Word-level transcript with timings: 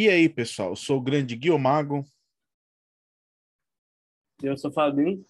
E 0.00 0.08
aí, 0.08 0.28
pessoal? 0.28 0.68
Eu 0.68 0.76
sou 0.76 0.98
o 0.98 1.02
grande 1.02 1.34
Guilmago. 1.34 2.04
Eu 4.40 4.56
sou 4.56 4.70
o 4.70 4.72
Fabinho. 4.72 5.26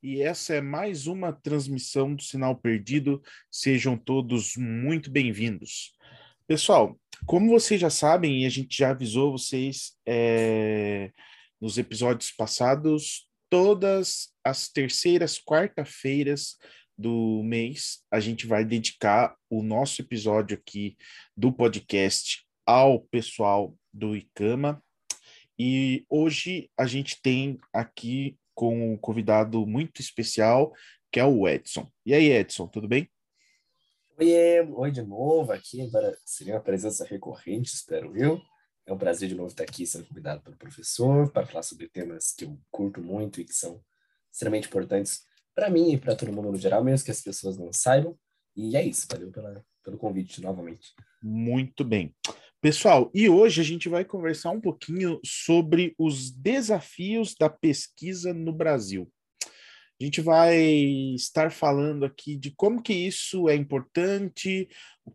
E 0.00 0.22
essa 0.22 0.54
é 0.54 0.60
mais 0.60 1.08
uma 1.08 1.32
transmissão 1.32 2.14
do 2.14 2.22
Sinal 2.22 2.54
Perdido. 2.54 3.20
Sejam 3.50 3.98
todos 3.98 4.56
muito 4.56 5.10
bem-vindos. 5.10 5.96
Pessoal, 6.46 6.96
como 7.26 7.50
vocês 7.50 7.80
já 7.80 7.90
sabem, 7.90 8.44
e 8.44 8.46
a 8.46 8.48
gente 8.48 8.78
já 8.78 8.90
avisou 8.90 9.32
vocês 9.32 9.98
é, 10.06 11.10
nos 11.60 11.76
episódios 11.76 12.30
passados, 12.30 13.28
todas 13.50 14.32
as 14.44 14.68
terceiras 14.68 15.40
quarta-feiras 15.40 16.56
do 16.96 17.42
mês, 17.42 18.04
a 18.12 18.20
gente 18.20 18.46
vai 18.46 18.64
dedicar 18.64 19.34
o 19.50 19.60
nosso 19.60 20.00
episódio 20.00 20.56
aqui 20.56 20.96
do 21.36 21.52
podcast 21.52 22.46
ao 22.64 23.00
pessoal 23.00 23.76
do 23.94 24.16
ICAMA. 24.16 24.82
E 25.58 26.04
hoje 26.10 26.68
a 26.76 26.84
gente 26.84 27.22
tem 27.22 27.58
aqui 27.72 28.36
com 28.54 28.92
um 28.92 28.96
convidado 28.96 29.64
muito 29.64 30.00
especial, 30.00 30.72
que 31.10 31.20
é 31.20 31.24
o 31.24 31.48
Edson. 31.48 31.88
E 32.04 32.12
aí, 32.12 32.30
Edson, 32.30 32.66
tudo 32.66 32.88
bem? 32.88 33.08
Oi, 34.18 34.60
oi 34.72 34.90
de 34.90 35.02
novo 35.02 35.52
aqui. 35.52 35.80
Agora 35.80 36.16
seria 36.24 36.54
uma 36.54 36.60
presença 36.60 37.04
recorrente, 37.04 37.72
espero 37.72 38.16
eu. 38.16 38.40
É 38.86 38.92
um 38.92 38.98
prazer 38.98 39.28
de 39.28 39.34
novo 39.34 39.48
estar 39.48 39.62
aqui 39.62 39.86
sendo 39.86 40.06
convidado 40.06 40.42
pelo 40.42 40.56
professor 40.56 41.30
para 41.30 41.46
falar 41.46 41.62
sobre 41.62 41.88
temas 41.88 42.32
que 42.32 42.44
eu 42.44 42.58
curto 42.70 43.00
muito 43.00 43.40
e 43.40 43.44
que 43.44 43.54
são 43.54 43.80
extremamente 44.30 44.66
importantes 44.66 45.22
para 45.54 45.70
mim 45.70 45.92
e 45.92 45.98
para 45.98 46.16
todo 46.16 46.32
mundo 46.32 46.50
no 46.50 46.58
geral, 46.58 46.82
mesmo 46.84 47.04
que 47.04 47.10
as 47.10 47.22
pessoas 47.22 47.56
não 47.56 47.72
saibam. 47.72 48.18
E 48.56 48.76
é 48.76 48.84
isso, 48.84 49.06
valeu 49.10 49.30
pela, 49.30 49.64
pelo 49.82 49.96
convite 49.96 50.40
novamente. 50.42 50.92
Muito 51.22 51.84
bem. 51.84 52.14
Pessoal, 52.64 53.10
e 53.12 53.28
hoje 53.28 53.60
a 53.60 53.64
gente 53.64 53.90
vai 53.90 54.06
conversar 54.06 54.48
um 54.48 54.58
pouquinho 54.58 55.20
sobre 55.22 55.94
os 55.98 56.30
desafios 56.30 57.34
da 57.34 57.50
pesquisa 57.50 58.32
no 58.32 58.54
Brasil. 58.54 59.06
A 60.00 60.02
gente 60.02 60.22
vai 60.22 60.56
estar 61.14 61.52
falando 61.52 62.06
aqui 62.06 62.38
de 62.38 62.50
como 62.52 62.82
que 62.82 62.94
isso 62.94 63.50
é 63.50 63.54
importante, 63.54 64.66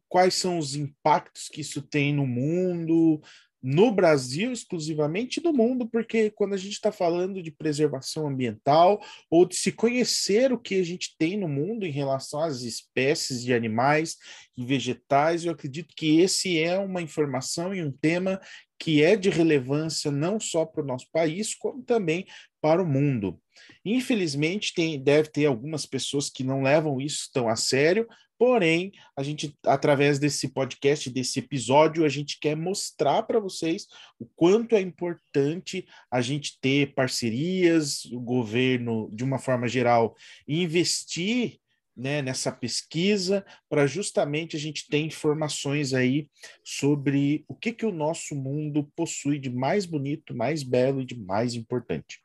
quais 0.08 0.36
são 0.36 0.60
os 0.60 0.76
impactos 0.76 1.48
que 1.48 1.62
isso 1.62 1.82
tem 1.82 2.14
no 2.14 2.28
mundo, 2.28 3.20
no 3.62 3.92
Brasil 3.92 4.52
exclusivamente 4.52 5.42
do 5.42 5.54
mundo, 5.54 5.88
porque 5.88 6.30
quando 6.32 6.54
a 6.54 6.58
gente 6.58 6.74
está 6.74 6.92
falando 6.92 7.44
de 7.44 7.52
preservação 7.52 8.28
ambiental 8.28 9.02
ou 9.30 9.46
de 9.46 9.56
se 9.56 9.72
conhecer 9.72 10.54
o 10.54 10.60
que 10.60 10.76
a 10.76 10.84
gente 10.84 11.16
tem 11.18 11.38
no 11.38 11.48
mundo 11.48 11.86
em 11.86 11.92
relação 11.92 12.42
às 12.42 12.62
espécies 12.62 13.44
de 13.44 13.54
animais 13.54 14.16
e 14.56 14.66
vegetais, 14.66 15.44
eu 15.44 15.52
acredito 15.52 15.94
que 15.96 16.20
esse 16.22 16.58
é 16.60 16.78
uma 16.80 17.02
informação 17.02 17.74
e 17.74 17.84
um 17.84 17.92
tema 17.92 18.40
que 18.80 19.04
é 19.04 19.18
de 19.18 19.30
relevância 19.30 20.10
não 20.10 20.40
só 20.40 20.66
para 20.66 20.82
o 20.82 20.88
nosso 20.88 21.08
país, 21.12 21.54
como 21.54 21.84
também 21.84 22.26
para 22.62 22.82
o 22.82 22.88
mundo. 22.88 23.40
Infelizmente, 23.84 24.74
tem, 24.74 25.02
deve 25.02 25.30
ter 25.30 25.46
algumas 25.46 25.86
pessoas 25.86 26.30
que 26.30 26.46
não 26.46 26.64
levam 26.64 27.00
isso 27.02 27.30
tão 27.34 27.50
a 27.50 27.58
sério, 27.58 28.08
Porém, 28.40 28.94
a 29.18 29.22
gente, 29.22 29.54
através 29.66 30.18
desse 30.18 30.48
podcast, 30.48 31.10
desse 31.10 31.40
episódio, 31.40 32.06
a 32.06 32.10
gente 32.10 32.40
quer 32.40 32.56
mostrar 32.56 33.24
para 33.24 33.38
vocês 33.38 33.86
o 34.18 34.26
quanto 34.26 34.78
é 34.78 34.80
importante 34.80 35.86
a 36.10 36.22
gente 36.22 36.58
ter 36.62 36.94
parcerias, 36.94 38.06
o 38.06 38.22
governo, 38.22 39.10
de 39.12 39.26
uma 39.26 39.40
forma 39.40 39.68
geral, 39.68 40.16
investir 40.48 41.60
né, 41.98 42.22
nessa 42.22 42.50
pesquisa 42.50 43.46
para 43.68 43.86
justamente 43.86 44.56
a 44.56 44.60
gente 44.60 44.88
ter 44.88 45.00
informações 45.00 45.94
aí 45.94 46.30
sobre 46.64 47.44
o 47.46 47.54
que, 47.54 47.74
que 47.74 47.86
o 47.86 47.92
nosso 47.92 48.34
mundo 48.36 48.90
possui 48.96 49.38
de 49.38 49.50
mais 49.50 49.86
bonito, 49.86 50.34
mais 50.34 50.64
belo 50.64 51.02
e 51.02 51.06
de 51.06 51.20
mais 51.20 51.56
importante. 51.56 52.22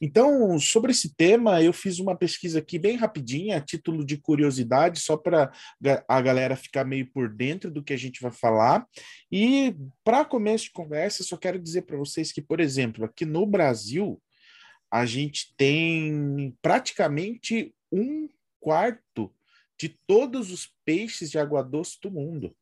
Então, 0.00 0.58
sobre 0.58 0.92
esse 0.92 1.14
tema, 1.14 1.62
eu 1.62 1.72
fiz 1.72 1.98
uma 1.98 2.16
pesquisa 2.16 2.58
aqui 2.58 2.78
bem 2.78 2.96
rapidinha, 2.96 3.56
a 3.56 3.60
título 3.60 4.04
de 4.04 4.18
curiosidade, 4.18 5.00
só 5.00 5.16
para 5.16 5.50
a 6.06 6.20
galera 6.20 6.54
ficar 6.54 6.84
meio 6.84 7.10
por 7.10 7.28
dentro 7.28 7.70
do 7.70 7.82
que 7.82 7.94
a 7.94 7.96
gente 7.96 8.20
vai 8.20 8.30
falar. 8.30 8.86
E 9.32 9.74
para 10.04 10.24
começo 10.24 10.64
de 10.64 10.72
conversa, 10.72 11.24
só 11.24 11.36
quero 11.36 11.58
dizer 11.58 11.82
para 11.82 11.96
vocês 11.96 12.30
que, 12.30 12.42
por 12.42 12.60
exemplo, 12.60 13.04
aqui 13.04 13.24
no 13.24 13.46
Brasil, 13.46 14.20
a 14.90 15.06
gente 15.06 15.54
tem 15.56 16.54
praticamente 16.60 17.74
um 17.90 18.28
quarto 18.60 19.32
de 19.78 19.88
todos 20.06 20.50
os 20.50 20.70
peixes 20.84 21.30
de 21.30 21.38
água 21.38 21.62
doce 21.62 21.98
do 22.02 22.10
mundo. 22.10 22.54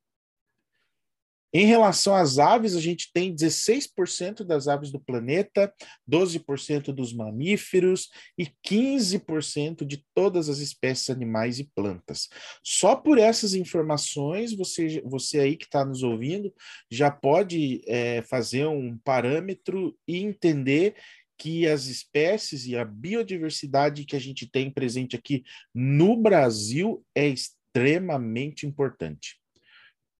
Em 1.57 1.67
relação 1.67 2.17
às 2.17 2.41
aves, 2.41 2.75
a 2.75 2.81
gente 2.81 3.13
tem 3.13 3.33
16% 3.33 4.43
das 4.43 4.67
aves 4.67 4.91
do 4.91 4.99
planeta, 4.99 5.73
12% 6.11 6.93
dos 6.93 7.15
mamíferos 7.15 8.11
e 8.37 8.49
15% 8.67 9.87
de 9.87 10.05
todas 10.13 10.49
as 10.49 10.59
espécies 10.59 11.11
animais 11.11 11.61
e 11.61 11.71
plantas. 11.73 12.29
Só 12.61 12.97
por 12.97 13.19
essas 13.19 13.55
informações, 13.55 14.53
você, 14.53 15.01
você 15.07 15.39
aí 15.39 15.57
que 15.57 15.67
está 15.67 15.85
nos 15.85 16.03
ouvindo 16.03 16.53
já 16.91 17.09
pode 17.09 17.83
é, 17.87 18.21
fazer 18.23 18.67
um 18.67 18.99
parâmetro 18.99 19.97
e 20.09 20.17
entender 20.17 20.97
que 21.39 21.69
as 21.69 21.87
espécies 21.87 22.67
e 22.67 22.77
a 22.77 22.85
biodiversidade 22.85 24.05
que 24.05 24.17
a 24.17 24.21
gente 24.21 24.51
tem 24.51 24.73
presente 24.73 25.15
aqui 25.15 25.45
no 25.73 26.17
Brasil 26.17 27.05
é 27.15 27.29
extremamente 27.29 28.67
importante. 28.67 29.37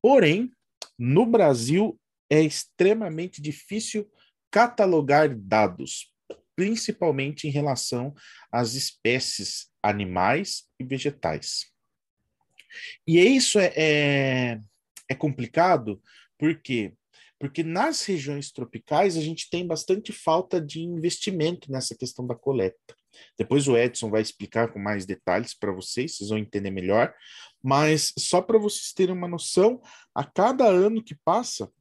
Porém, 0.01 0.51
no 0.99 1.27
Brasil, 1.27 1.99
é 2.31 2.41
extremamente 2.41 3.41
difícil 3.41 4.11
catalogar 4.51 5.35
dados, 5.37 6.13
principalmente 6.57 7.47
em 7.47 7.51
relação 7.51 8.15
às 8.51 8.75
espécies 8.75 9.69
animais 9.83 10.65
e 10.79 10.85
vegetais. 10.85 11.67
E 13.07 13.19
isso 13.19 13.59
é, 13.59 13.73
é, 13.77 14.61
é 15.09 15.15
complicado, 15.15 16.01
por 16.39 16.61
quê? 16.61 16.93
Porque 17.39 17.63
nas 17.63 18.05
regiões 18.05 18.51
tropicais 18.51 19.17
a 19.17 19.21
gente 19.21 19.51
tem 19.51 19.67
bastante 19.67 20.13
falta 20.13 20.61
de 20.61 20.81
investimento 20.81 21.71
nessa 21.71 21.97
questão 21.97 22.27
da 22.27 22.35
coleta. 22.35 22.97
Depois 23.39 23.69
o 23.69 23.77
Edson 23.77 24.11
vai 24.11 24.23
explicar 24.23 24.73
com 24.73 24.79
mais 24.79 25.07
detalhes 25.07 25.55
para 25.55 25.73
vocês, 25.73 26.17
vocês 26.17 26.31
vão 26.31 26.39
entender 26.39 26.71
melhor. 26.71 27.15
Mas 27.65 28.13
só 28.19 28.43
para 28.43 28.59
vocês 28.59 28.93
terem 28.93 29.15
uma 29.15 29.27
noção, 29.27 29.81
a 30.15 30.23
cada 30.23 30.67
ano 30.67 31.03
que 31.03 31.15
passa, 31.15 31.73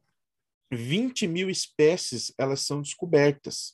20 0.71 1.27
mil 1.27 1.49
espécies 1.49 2.33
elas 2.37 2.61
são 2.61 2.81
descobertas. 2.81 3.73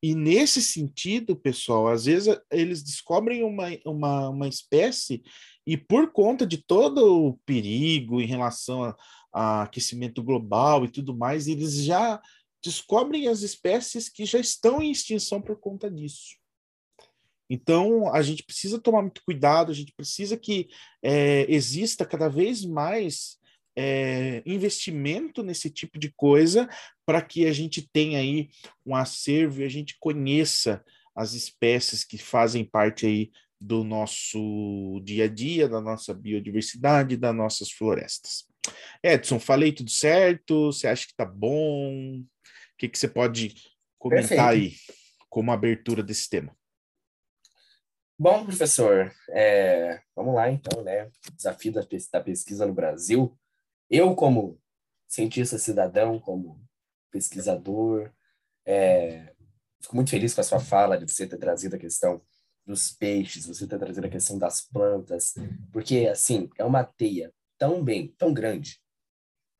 E 0.00 0.14
nesse 0.14 0.62
sentido, 0.62 1.34
pessoal, 1.34 1.88
às 1.88 2.04
vezes 2.04 2.38
eles 2.52 2.84
descobrem 2.84 3.42
uma, 3.42 3.66
uma, 3.84 4.28
uma 4.28 4.48
espécie 4.48 5.24
e 5.66 5.76
por 5.76 6.12
conta 6.12 6.46
de 6.46 6.58
todo 6.58 7.26
o 7.28 7.38
perigo 7.44 8.20
em 8.20 8.26
relação 8.26 8.84
a, 8.84 8.96
a 9.32 9.62
aquecimento 9.62 10.22
global 10.22 10.84
e 10.84 10.88
tudo 10.88 11.16
mais, 11.16 11.48
eles 11.48 11.82
já 11.82 12.22
descobrem 12.62 13.26
as 13.26 13.42
espécies 13.42 14.08
que 14.08 14.24
já 14.24 14.38
estão 14.38 14.80
em 14.80 14.92
extinção 14.92 15.40
por 15.40 15.58
conta 15.58 15.90
disso. 15.90 16.36
Então, 17.48 18.12
a 18.12 18.22
gente 18.22 18.42
precisa 18.42 18.78
tomar 18.78 19.02
muito 19.02 19.22
cuidado, 19.24 19.70
a 19.70 19.74
gente 19.74 19.92
precisa 19.94 20.36
que 20.36 20.68
é, 21.02 21.46
exista 21.48 22.04
cada 22.04 22.28
vez 22.28 22.64
mais 22.64 23.38
é, 23.76 24.42
investimento 24.46 25.42
nesse 25.42 25.68
tipo 25.68 25.98
de 25.98 26.12
coisa 26.16 26.68
para 27.04 27.20
que 27.20 27.46
a 27.46 27.52
gente 27.52 27.88
tenha 27.92 28.18
aí 28.18 28.48
um 28.86 28.94
acervo 28.94 29.60
e 29.60 29.64
a 29.64 29.68
gente 29.68 29.96
conheça 29.98 30.82
as 31.14 31.34
espécies 31.34 32.04
que 32.04 32.18
fazem 32.18 32.64
parte 32.64 33.06
aí 33.06 33.30
do 33.60 33.84
nosso 33.84 35.00
dia 35.04 35.24
a 35.24 35.28
dia, 35.28 35.68
da 35.68 35.80
nossa 35.80 36.12
biodiversidade, 36.12 37.16
das 37.16 37.34
nossas 37.34 37.70
florestas. 37.70 38.44
Edson, 39.02 39.38
falei 39.38 39.72
tudo 39.72 39.90
certo? 39.90 40.66
Você 40.66 40.86
acha 40.86 41.06
que 41.06 41.12
está 41.12 41.24
bom? 41.24 42.18
O 42.18 42.26
que, 42.78 42.88
que 42.88 42.98
você 42.98 43.08
pode 43.08 43.54
comentar 43.98 44.28
Perfeito. 44.28 44.42
aí 44.42 44.76
como 45.28 45.52
abertura 45.52 46.02
desse 46.02 46.28
tema? 46.28 46.54
Bom, 48.16 48.44
professor, 48.44 49.12
é, 49.30 50.00
vamos 50.14 50.36
lá 50.36 50.48
então, 50.48 50.84
né? 50.84 51.10
Desafio 51.34 51.72
da, 51.72 51.80
da 52.12 52.20
pesquisa 52.20 52.64
no 52.64 52.72
Brasil. 52.72 53.36
Eu, 53.90 54.14
como 54.14 54.60
cientista 55.08 55.58
cidadão, 55.58 56.20
como 56.20 56.64
pesquisador, 57.10 58.12
é, 58.64 59.34
fico 59.80 59.96
muito 59.96 60.10
feliz 60.10 60.32
com 60.32 60.40
a 60.40 60.44
sua 60.44 60.60
fala 60.60 60.96
de 60.96 61.12
você 61.12 61.26
ter 61.26 61.38
trazido 61.38 61.74
a 61.74 61.78
questão 61.78 62.22
dos 62.64 62.92
peixes, 62.92 63.46
você 63.46 63.66
ter 63.66 63.80
trazido 63.80 64.06
a 64.06 64.10
questão 64.10 64.38
das 64.38 64.60
plantas, 64.62 65.34
porque, 65.72 66.06
assim, 66.06 66.48
é 66.56 66.64
uma 66.64 66.84
teia 66.84 67.32
tão 67.58 67.82
bem, 67.82 68.14
tão 68.16 68.32
grande, 68.32 68.80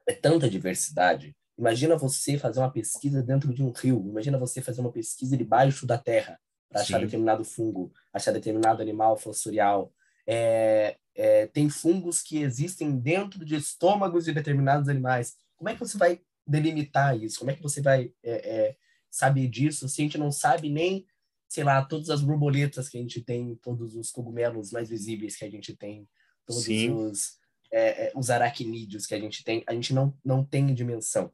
é 0.06 0.14
tanta 0.14 0.48
diversidade. 0.48 1.36
Imagina 1.58 1.96
você 1.96 2.38
fazer 2.38 2.60
uma 2.60 2.72
pesquisa 2.72 3.20
dentro 3.20 3.52
de 3.52 3.64
um 3.64 3.72
rio, 3.72 4.08
imagina 4.08 4.38
você 4.38 4.62
fazer 4.62 4.80
uma 4.80 4.92
pesquisa 4.92 5.36
debaixo 5.36 5.86
da 5.88 5.98
terra 5.98 6.38
para 6.74 6.82
achar 6.82 6.98
determinado 6.98 7.44
fungo, 7.44 7.92
achar 8.12 8.32
determinado 8.32 8.82
animal 8.82 9.16
fossorial. 9.16 9.92
É, 10.26 10.96
é, 11.14 11.46
tem 11.46 11.70
fungos 11.70 12.20
que 12.20 12.38
existem 12.38 12.98
dentro 12.98 13.44
de 13.44 13.54
estômagos 13.54 14.24
de 14.24 14.32
determinados 14.32 14.88
animais. 14.88 15.36
Como 15.56 15.68
é 15.68 15.74
que 15.74 15.78
você 15.78 15.96
vai 15.96 16.20
delimitar 16.44 17.16
isso? 17.16 17.38
Como 17.38 17.52
é 17.52 17.54
que 17.54 17.62
você 17.62 17.80
vai 17.80 18.12
é, 18.24 18.32
é, 18.32 18.76
saber 19.08 19.46
disso 19.46 19.88
se 19.88 20.02
a 20.02 20.04
gente 20.04 20.18
não 20.18 20.32
sabe 20.32 20.68
nem, 20.68 21.06
sei 21.48 21.62
lá, 21.62 21.84
todas 21.84 22.10
as 22.10 22.20
borboletas 22.20 22.88
que 22.88 22.98
a 22.98 23.00
gente 23.00 23.20
tem, 23.22 23.54
todos 23.62 23.94
os 23.94 24.10
cogumelos 24.10 24.72
mais 24.72 24.88
visíveis 24.88 25.36
que 25.36 25.44
a 25.44 25.50
gente 25.50 25.76
tem, 25.76 26.08
todos 26.44 26.66
os, 26.66 27.38
é, 27.70 28.06
é, 28.06 28.12
os 28.16 28.30
aracnídeos 28.30 29.06
que 29.06 29.14
a 29.14 29.20
gente 29.20 29.44
tem, 29.44 29.62
a 29.68 29.72
gente 29.72 29.94
não, 29.94 30.12
não 30.24 30.44
tem 30.44 30.74
dimensão. 30.74 31.32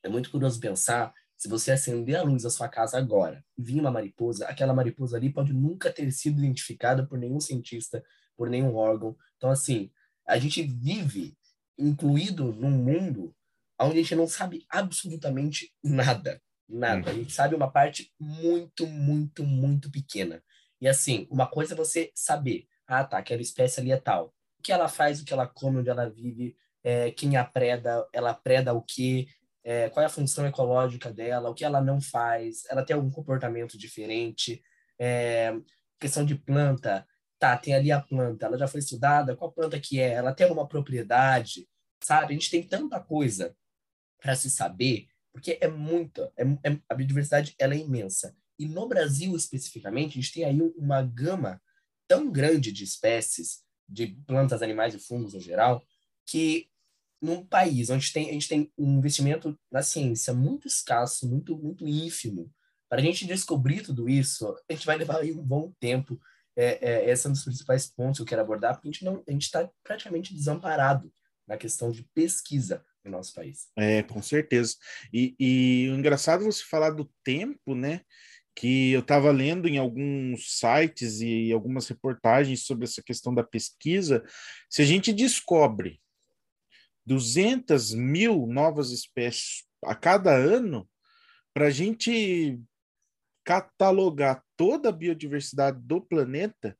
É 0.00 0.08
muito 0.08 0.30
curioso 0.30 0.60
pensar, 0.60 1.12
se 1.40 1.48
você 1.48 1.72
acender 1.72 2.16
a 2.16 2.22
luz 2.22 2.42
da 2.42 2.50
sua 2.50 2.68
casa 2.68 2.98
agora 2.98 3.42
e 3.56 3.62
vir 3.62 3.80
uma 3.80 3.90
mariposa, 3.90 4.46
aquela 4.46 4.74
mariposa 4.74 5.16
ali 5.16 5.32
pode 5.32 5.54
nunca 5.54 5.90
ter 5.90 6.10
sido 6.12 6.38
identificada 6.38 7.06
por 7.06 7.18
nenhum 7.18 7.40
cientista, 7.40 8.04
por 8.36 8.50
nenhum 8.50 8.76
órgão. 8.76 9.16
Então, 9.38 9.50
assim, 9.50 9.90
a 10.28 10.38
gente 10.38 10.62
vive 10.62 11.34
incluído 11.78 12.52
num 12.52 12.70
mundo 12.70 13.34
onde 13.80 13.94
a 14.00 14.02
gente 14.02 14.14
não 14.14 14.26
sabe 14.26 14.66
absolutamente 14.68 15.72
nada. 15.82 16.42
Nada. 16.68 17.10
A 17.10 17.14
gente 17.14 17.32
sabe 17.32 17.54
uma 17.54 17.70
parte 17.70 18.12
muito, 18.20 18.86
muito, 18.86 19.42
muito 19.42 19.90
pequena. 19.90 20.44
E 20.78 20.86
assim, 20.86 21.26
uma 21.30 21.46
coisa 21.46 21.72
é 21.72 21.76
você 21.76 22.12
saber, 22.14 22.66
ah, 22.86 23.02
tá, 23.02 23.16
aquela 23.16 23.40
espécie 23.40 23.80
ali 23.80 23.92
é 23.92 23.96
tal. 23.96 24.34
O 24.58 24.62
que 24.62 24.72
ela 24.72 24.88
faz, 24.88 25.22
o 25.22 25.24
que 25.24 25.32
ela 25.32 25.46
come, 25.46 25.78
onde 25.78 25.88
ela 25.88 26.06
vive, 26.06 26.54
é, 26.84 27.10
quem 27.12 27.38
a 27.38 27.44
preda, 27.46 28.06
ela 28.12 28.34
preda 28.34 28.74
o 28.74 28.82
quê, 28.82 29.26
é, 29.64 29.90
qual 29.90 30.02
é 30.02 30.06
a 30.06 30.10
função 30.10 30.46
ecológica 30.46 31.12
dela, 31.12 31.50
o 31.50 31.54
que 31.54 31.64
ela 31.64 31.80
não 31.80 32.00
faz, 32.00 32.64
ela 32.68 32.84
tem 32.84 32.94
algum 32.94 33.10
comportamento 33.10 33.76
diferente, 33.76 34.62
é, 34.98 35.52
questão 35.98 36.24
de 36.24 36.34
planta, 36.34 37.06
tá, 37.38 37.56
tem 37.56 37.74
ali 37.74 37.92
a 37.92 38.00
planta, 38.00 38.46
ela 38.46 38.58
já 38.58 38.66
foi 38.66 38.80
estudada, 38.80 39.36
qual 39.36 39.52
planta 39.52 39.78
que 39.80 40.00
é, 40.00 40.12
ela 40.12 40.34
tem 40.34 40.44
alguma 40.44 40.66
propriedade, 40.66 41.68
sabe? 42.02 42.32
A 42.32 42.32
gente 42.32 42.50
tem 42.50 42.62
tanta 42.62 43.00
coisa 43.00 43.54
para 44.20 44.34
se 44.34 44.50
saber, 44.50 45.06
porque 45.32 45.58
é 45.60 45.68
muita, 45.68 46.32
é, 46.36 46.44
é, 46.70 46.78
a 46.88 46.94
biodiversidade 46.94 47.54
ela 47.58 47.74
é 47.74 47.78
imensa. 47.78 48.36
E 48.58 48.66
no 48.66 48.86
Brasil, 48.86 49.34
especificamente, 49.36 50.18
a 50.18 50.22
gente 50.22 50.32
tem 50.32 50.44
aí 50.44 50.60
uma 50.76 51.02
gama 51.02 51.60
tão 52.06 52.30
grande 52.30 52.72
de 52.72 52.84
espécies, 52.84 53.62
de 53.88 54.08
plantas, 54.26 54.62
animais 54.62 54.94
e 54.94 54.98
fungos 54.98 55.34
em 55.34 55.40
geral, 55.40 55.82
que 56.26 56.69
num 57.20 57.44
país 57.44 57.90
onde 57.90 58.12
tem, 58.12 58.30
a 58.30 58.32
gente 58.32 58.48
tem 58.48 58.72
um 58.78 58.98
investimento 58.98 59.58
na 59.70 59.82
ciência 59.82 60.32
muito 60.32 60.66
escasso, 60.66 61.28
muito, 61.28 61.56
muito 61.56 61.86
ínfimo, 61.86 62.50
para 62.90 63.00
a 63.00 63.04
gente 63.04 63.24
descobrir 63.24 63.82
tudo 63.82 64.08
isso, 64.08 64.52
a 64.68 64.72
gente 64.72 64.84
vai 64.84 64.96
levar 64.96 65.22
um 65.22 65.42
bom 65.42 65.72
tempo 65.78 66.20
é, 66.56 66.78
é, 66.82 67.10
esse 67.10 67.24
é 67.26 67.30
um 67.30 67.32
dos 67.32 67.44
principais 67.44 67.86
pontos 67.86 68.18
que 68.18 68.22
eu 68.22 68.26
quero 68.26 68.42
abordar, 68.42 68.74
porque 68.74 68.88
a 68.88 68.90
gente 68.90 69.04
não, 69.04 69.22
a 69.26 69.30
gente 69.30 69.44
está 69.44 69.70
praticamente 69.84 70.34
desamparado 70.34 71.12
na 71.46 71.56
questão 71.56 71.92
de 71.92 72.02
pesquisa 72.12 72.84
no 73.04 73.12
nosso 73.12 73.32
país. 73.32 73.68
É, 73.76 74.02
com 74.02 74.20
certeza. 74.20 74.76
E, 75.12 75.34
e 75.38 75.88
o 75.90 75.94
engraçado 75.94 76.44
você 76.44 76.64
falar 76.64 76.90
do 76.90 77.10
tempo, 77.24 77.74
né? 77.74 78.00
Que 78.54 78.90
eu 78.90 79.00
estava 79.00 79.30
lendo 79.30 79.68
em 79.68 79.78
alguns 79.78 80.58
sites 80.58 81.20
e 81.20 81.52
algumas 81.52 81.86
reportagens 81.86 82.64
sobre 82.64 82.84
essa 82.84 83.02
questão 83.02 83.32
da 83.32 83.44
pesquisa. 83.44 84.24
Se 84.68 84.82
a 84.82 84.84
gente 84.84 85.12
descobre 85.12 86.00
200 87.06 87.94
mil 87.94 88.46
novas 88.46 88.90
espécies 88.90 89.64
a 89.84 89.94
cada 89.94 90.34
ano, 90.34 90.88
para 91.54 91.66
a 91.66 91.70
gente 91.70 92.60
catalogar 93.44 94.44
toda 94.56 94.90
a 94.90 94.92
biodiversidade 94.92 95.78
do 95.80 96.00
planeta, 96.00 96.76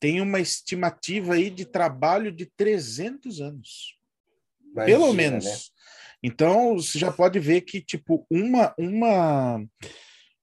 tem 0.00 0.20
uma 0.20 0.40
estimativa 0.40 1.34
aí 1.34 1.50
de 1.50 1.64
trabalho 1.64 2.32
de 2.32 2.46
300 2.46 3.40
anos. 3.40 3.98
Imagina, 4.72 4.98
Pelo 4.98 5.12
menos. 5.12 5.44
Né? 5.44 5.52
Então, 6.22 6.74
você 6.74 6.98
já 6.98 7.12
pode 7.12 7.38
ver 7.38 7.62
que, 7.62 7.80
tipo, 7.80 8.26
uma, 8.30 8.74
uma, 8.78 9.64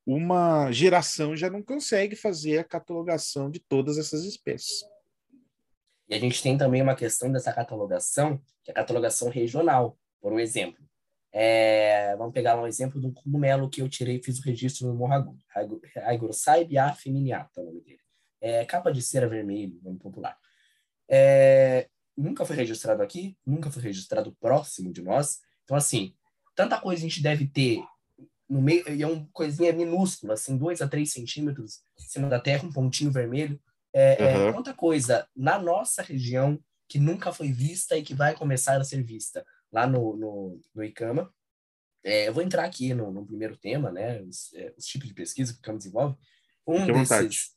uma 0.06 0.72
geração 0.72 1.36
já 1.36 1.50
não 1.50 1.62
consegue 1.62 2.16
fazer 2.16 2.60
a 2.60 2.64
catalogação 2.64 3.50
de 3.50 3.60
todas 3.60 3.98
essas 3.98 4.24
espécies. 4.24 4.84
E 6.10 6.16
a 6.16 6.20
gente 6.20 6.42
tem 6.42 6.58
também 6.58 6.82
uma 6.82 6.96
questão 6.96 7.32
dessa 7.32 7.52
catalogação, 7.52 8.38
que 8.64 8.70
é 8.70 8.72
a 8.72 8.76
catalogação 8.76 9.30
regional. 9.30 9.98
Por 10.22 10.32
um 10.32 10.40
exemplo, 10.40 10.84
é, 11.32 12.16
vamos 12.16 12.34
pegar 12.34 12.60
um 12.60 12.66
exemplo 12.66 13.06
um 13.06 13.14
cogumelo 13.14 13.70
que 13.70 13.82
eu 13.82 13.90
tirei, 13.90 14.22
fiz 14.24 14.40
o 14.40 14.44
registro 14.44 14.88
no 14.88 14.96
Morro 14.96 15.14
Agudo. 15.14 15.82
Aigrosaibe 16.04 16.78
afeminiata, 16.78 17.60
é 17.60 17.64
o 17.64 17.66
nome 17.66 17.82
dele. 17.82 18.00
É, 18.40 18.66
capa 18.66 18.92
de 18.92 19.02
cera 19.02 19.28
vermelho, 19.28 19.80
nome 19.84 20.00
popular. 20.00 20.38
É, 21.10 21.88
nunca 22.16 22.46
foi 22.46 22.56
registrado 22.56 23.04
aqui, 23.04 23.38
nunca 23.46 23.70
foi 23.70 23.84
registrado 23.84 24.36
próximo 24.40 24.92
de 24.92 25.02
nós. 25.02 25.40
Então, 25.64 25.76
assim, 25.76 26.16
tanta 26.56 26.80
coisa 26.80 27.06
a 27.06 27.08
gente 27.08 27.22
deve 27.22 27.48
ter 27.48 27.84
no 28.50 28.62
meio, 28.62 28.88
e 28.90 29.04
é 29.04 29.08
uma 29.08 29.28
coisinha 29.34 29.74
minúscula, 29.74 30.34
assim, 30.34 30.58
dois 30.58 30.82
a 30.82 30.88
três 30.88 31.12
centímetros 31.12 31.82
em 32.00 32.04
cima 32.04 32.30
da 32.30 32.40
terra, 32.40 32.66
um 32.66 32.72
pontinho 32.72 33.12
vermelho. 33.12 33.60
É, 34.00 34.38
uhum. 34.38 34.50
é, 34.50 34.54
quanta 34.54 34.76
coisa 34.76 35.28
na 35.36 35.58
nossa 35.58 36.04
região 36.04 36.64
que 36.88 37.00
nunca 37.00 37.34
foi 37.34 37.52
vista 37.52 37.98
e 37.98 38.04
que 38.04 38.14
vai 38.14 38.36
começar 38.36 38.80
a 38.80 38.84
ser 38.84 39.02
vista 39.02 39.44
lá 39.72 39.88
no, 39.88 40.16
no, 40.16 40.62
no 40.76 40.84
ICAMA. 40.84 41.34
É, 42.04 42.28
eu 42.28 42.34
vou 42.34 42.44
entrar 42.44 42.64
aqui 42.64 42.94
no, 42.94 43.12
no 43.12 43.26
primeiro 43.26 43.58
tema, 43.58 43.92
né, 43.92 44.22
os, 44.22 44.54
é, 44.54 44.72
os, 44.78 44.86
tipos 44.86 45.08
de 45.08 45.16
pesquisa 45.16 45.52
que 45.52 45.58
o 45.58 45.62
ICAMA 45.62 45.78
desenvolve. 45.80 46.16
Um 46.68 46.86
desses, 46.86 47.56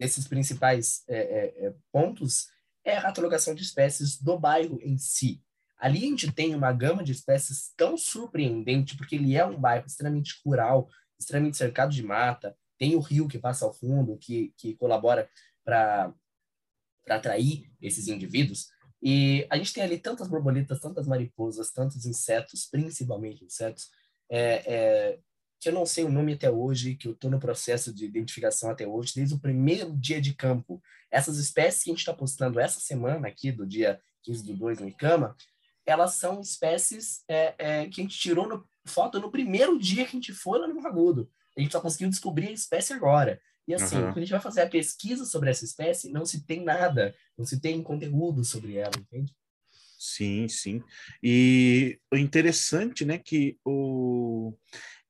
desses 0.00 0.26
principais 0.26 1.04
é, 1.06 1.66
é, 1.66 1.74
pontos 1.92 2.46
é 2.82 2.96
a 2.96 3.02
catalogação 3.02 3.54
de 3.54 3.62
espécies 3.62 4.18
do 4.18 4.38
bairro 4.38 4.80
em 4.82 4.96
si. 4.96 5.42
Ali 5.78 5.98
a 5.98 6.08
gente 6.08 6.32
tem 6.32 6.54
uma 6.54 6.72
gama 6.72 7.04
de 7.04 7.12
espécies 7.12 7.70
tão 7.76 7.98
surpreendente, 7.98 8.96
porque 8.96 9.16
ele 9.16 9.36
é 9.36 9.44
um 9.44 9.60
bairro 9.60 9.86
extremamente 9.86 10.40
rural, 10.42 10.88
extremamente 11.18 11.58
cercado 11.58 11.92
de 11.92 12.02
mata, 12.02 12.56
tem 12.78 12.96
o 12.96 13.00
rio 13.00 13.28
que 13.28 13.38
passa 13.38 13.64
ao 13.64 13.72
fundo, 13.72 14.16
que, 14.16 14.52
que 14.56 14.74
colabora 14.74 15.28
para 15.64 16.12
atrair 17.08 17.70
esses 17.80 18.08
indivíduos. 18.08 18.68
E 19.02 19.46
a 19.50 19.56
gente 19.56 19.72
tem 19.72 19.82
ali 19.82 19.98
tantas 19.98 20.28
borboletas, 20.28 20.80
tantas 20.80 21.06
mariposas, 21.06 21.72
tantos 21.72 22.06
insetos, 22.06 22.66
principalmente 22.70 23.44
insetos, 23.44 23.90
é, 24.30 24.62
é, 24.66 25.18
que 25.60 25.68
eu 25.68 25.72
não 25.72 25.84
sei 25.84 26.04
o 26.04 26.10
nome 26.10 26.34
até 26.34 26.50
hoje, 26.50 26.94
que 26.94 27.08
eu 27.08 27.12
estou 27.12 27.30
no 27.30 27.40
processo 27.40 27.92
de 27.92 28.04
identificação 28.04 28.70
até 28.70 28.86
hoje, 28.86 29.12
desde 29.16 29.34
o 29.34 29.40
primeiro 29.40 29.96
dia 29.96 30.20
de 30.20 30.34
campo. 30.34 30.80
Essas 31.10 31.38
espécies 31.38 31.82
que 31.82 31.90
a 31.90 31.92
gente 31.92 32.00
está 32.00 32.14
postando 32.14 32.60
essa 32.60 32.80
semana 32.80 33.28
aqui, 33.28 33.50
do 33.50 33.66
dia 33.66 34.00
15 34.22 34.44
do 34.44 34.54
2 34.54 34.78
no 34.78 34.88
ICAMA, 34.88 35.36
elas 35.84 36.14
são 36.14 36.40
espécies 36.40 37.24
é, 37.28 37.54
é, 37.58 37.88
que 37.88 38.00
a 38.00 38.04
gente 38.04 38.18
tirou 38.18 38.48
no, 38.48 38.64
foto 38.86 39.20
no 39.20 39.30
primeiro 39.30 39.78
dia 39.78 40.04
que 40.04 40.10
a 40.10 40.20
gente 40.20 40.32
foi 40.32 40.58
lá 40.58 40.68
no 40.68 40.86
Agudo. 40.86 41.30
A 41.56 41.60
gente 41.60 41.72
só 41.72 41.80
conseguiu 41.80 42.08
descobrir 42.08 42.48
a 42.48 42.52
espécie 42.52 42.92
agora. 42.92 43.40
E 43.66 43.74
assim, 43.74 43.96
uhum. 43.96 44.06
quando 44.06 44.18
a 44.18 44.20
gente 44.20 44.30
vai 44.30 44.40
fazer 44.40 44.62
a 44.62 44.68
pesquisa 44.68 45.24
sobre 45.24 45.50
essa 45.50 45.64
espécie, 45.64 46.10
não 46.10 46.24
se 46.24 46.44
tem 46.44 46.64
nada, 46.64 47.14
não 47.38 47.44
se 47.44 47.60
tem 47.60 47.82
conteúdo 47.82 48.44
sobre 48.44 48.76
ela, 48.76 48.92
entende? 48.98 49.32
Sim, 49.98 50.48
sim. 50.48 50.82
E 51.22 51.98
o 52.12 52.16
interessante, 52.16 53.04
né, 53.04 53.18
que 53.18 53.56
o 53.64 54.52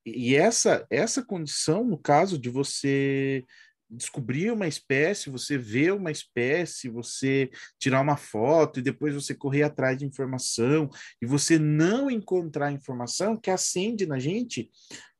e 0.05 0.35
essa 0.35 0.85
essa 0.89 1.23
condição, 1.23 1.83
no 1.83 1.97
caso 1.97 2.37
de 2.37 2.49
você 2.49 3.43
descobrir 3.89 4.51
uma 4.51 4.67
espécie, 4.67 5.29
você 5.29 5.57
ver 5.57 5.93
uma 5.93 6.11
espécie, 6.11 6.89
você 6.89 7.49
tirar 7.79 8.01
uma 8.01 8.17
foto 8.17 8.79
e 8.79 8.83
depois 8.83 9.13
você 9.13 9.33
correr 9.33 9.63
atrás 9.63 9.97
de 9.97 10.05
informação 10.05 10.89
e 11.21 11.25
você 11.25 11.57
não 11.57 12.09
encontrar 12.09 12.71
informação 12.71 13.37
que 13.37 13.49
acende 13.51 14.05
na 14.05 14.19
gente 14.19 14.69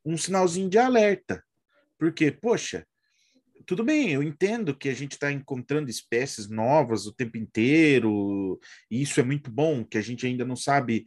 um 0.06 0.18
sinalzinho 0.18 0.70
de 0.70 0.78
alerta. 0.78 1.44
Porque, 1.98 2.32
poxa, 2.32 2.86
tudo 3.66 3.84
bem, 3.84 4.12
eu 4.12 4.24
entendo 4.24 4.76
que 4.76 4.90
a 4.90 4.94
gente 4.94 5.14
está 5.14 5.32
encontrando 5.32 5.90
espécies 5.90 6.50
novas 6.50 7.06
o 7.06 7.14
tempo 7.14 7.38
inteiro, 7.38 8.60
e 8.90 9.02
isso 9.02 9.20
é 9.20 9.24
muito 9.24 9.52
bom, 9.52 9.84
que 9.84 9.98
a 9.98 10.02
gente 10.02 10.26
ainda 10.26 10.46
não 10.46 10.56
sabe 10.56 11.06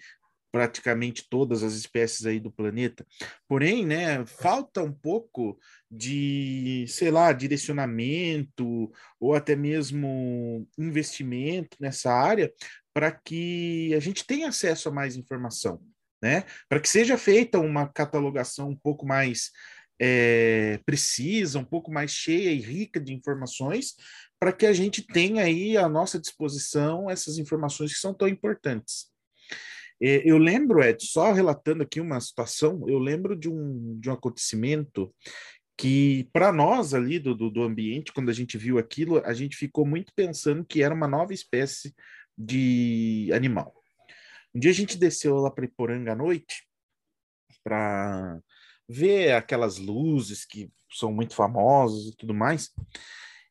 praticamente 0.56 1.26
todas 1.28 1.62
as 1.62 1.74
espécies 1.74 2.24
aí 2.24 2.40
do 2.40 2.50
planeta. 2.50 3.06
Porém, 3.46 3.84
né, 3.84 4.24
falta 4.24 4.82
um 4.82 4.92
pouco 4.92 5.58
de, 5.90 6.86
sei 6.88 7.10
lá, 7.10 7.30
direcionamento 7.32 8.90
ou 9.20 9.34
até 9.34 9.54
mesmo 9.54 10.66
investimento 10.78 11.76
nessa 11.78 12.10
área 12.10 12.50
para 12.94 13.12
que 13.12 13.92
a 13.94 14.00
gente 14.00 14.26
tenha 14.26 14.48
acesso 14.48 14.88
a 14.88 14.92
mais 14.92 15.16
informação, 15.16 15.78
né? 16.22 16.44
Para 16.70 16.80
que 16.80 16.88
seja 16.88 17.18
feita 17.18 17.58
uma 17.58 17.86
catalogação 17.86 18.70
um 18.70 18.76
pouco 18.76 19.04
mais 19.04 19.50
é, 20.00 20.78
precisa, 20.84 21.58
um 21.58 21.64
pouco 21.64 21.90
mais 21.90 22.10
cheia 22.10 22.50
e 22.50 22.60
rica 22.60 23.00
de 23.00 23.12
informações, 23.12 23.94
para 24.38 24.52
que 24.52 24.66
a 24.66 24.72
gente 24.72 25.02
tenha 25.02 25.44
aí 25.44 25.76
à 25.76 25.88
nossa 25.88 26.18
disposição 26.18 27.08
essas 27.10 27.38
informações 27.38 27.92
que 27.92 27.98
são 27.98 28.12
tão 28.12 28.28
importantes. 28.28 29.06
É, 30.00 30.22
eu 30.30 30.36
lembro, 30.36 30.82
Ed, 30.82 31.02
só 31.06 31.32
relatando 31.32 31.82
aqui 31.82 32.00
uma 32.00 32.20
situação, 32.20 32.86
eu 32.86 32.98
lembro 32.98 33.34
de 33.34 33.48
um, 33.48 33.98
de 33.98 34.10
um 34.10 34.12
acontecimento 34.12 35.14
que, 35.76 36.28
para 36.32 36.52
nós 36.52 36.92
ali 36.94 37.18
do, 37.18 37.34
do, 37.34 37.50
do 37.50 37.62
ambiente, 37.62 38.12
quando 38.12 38.30
a 38.30 38.32
gente 38.32 38.58
viu 38.58 38.78
aquilo, 38.78 39.22
a 39.24 39.32
gente 39.32 39.56
ficou 39.56 39.86
muito 39.86 40.12
pensando 40.14 40.64
que 40.64 40.82
era 40.82 40.94
uma 40.94 41.08
nova 41.08 41.32
espécie 41.32 41.94
de 42.36 43.30
animal. 43.32 43.74
Um 44.54 44.60
dia 44.60 44.70
a 44.70 44.74
gente 44.74 44.98
desceu 44.98 45.36
lá 45.36 45.50
para 45.50 45.64
Iporanga 45.64 46.12
à 46.12 46.16
noite 46.16 46.66
para 47.62 48.38
ver 48.88 49.32
aquelas 49.32 49.78
luzes 49.78 50.44
que 50.44 50.70
são 50.90 51.12
muito 51.12 51.34
famosas 51.34 52.06
e 52.06 52.16
tudo 52.16 52.34
mais. 52.34 52.70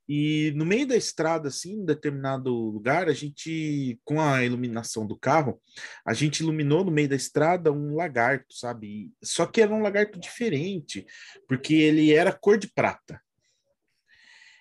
E 0.07 0.53
no 0.55 0.65
meio 0.65 0.87
da 0.87 0.95
estrada, 0.95 1.47
assim, 1.47 1.73
em 1.73 1.85
determinado 1.85 2.53
lugar, 2.53 3.09
a 3.09 3.13
gente, 3.13 3.99
com 4.03 4.21
a 4.21 4.43
iluminação 4.43 5.05
do 5.05 5.17
carro, 5.17 5.59
a 6.05 6.13
gente 6.13 6.41
iluminou 6.41 6.83
no 6.83 6.91
meio 6.91 7.09
da 7.09 7.15
estrada 7.15 7.71
um 7.71 7.95
lagarto, 7.95 8.53
sabe? 8.53 9.11
Só 9.23 9.47
que 9.47 9.61
era 9.61 9.73
um 9.73 9.81
lagarto 9.81 10.19
diferente, 10.19 11.05
porque 11.47 11.73
ele 11.73 12.13
era 12.13 12.31
cor 12.31 12.57
de 12.57 12.71
prata. 12.71 13.19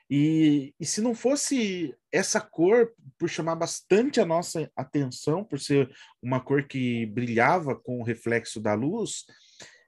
E, 0.08 0.74
e 0.78 0.86
se 0.86 1.00
não 1.00 1.14
fosse 1.14 1.94
essa 2.12 2.40
cor, 2.40 2.92
por 3.18 3.28
chamar 3.28 3.56
bastante 3.56 4.20
a 4.20 4.24
nossa 4.24 4.70
atenção, 4.76 5.44
por 5.44 5.58
ser 5.58 5.90
uma 6.22 6.40
cor 6.40 6.66
que 6.66 7.06
brilhava 7.06 7.74
com 7.74 8.00
o 8.00 8.04
reflexo 8.04 8.60
da 8.60 8.74
luz, 8.74 9.24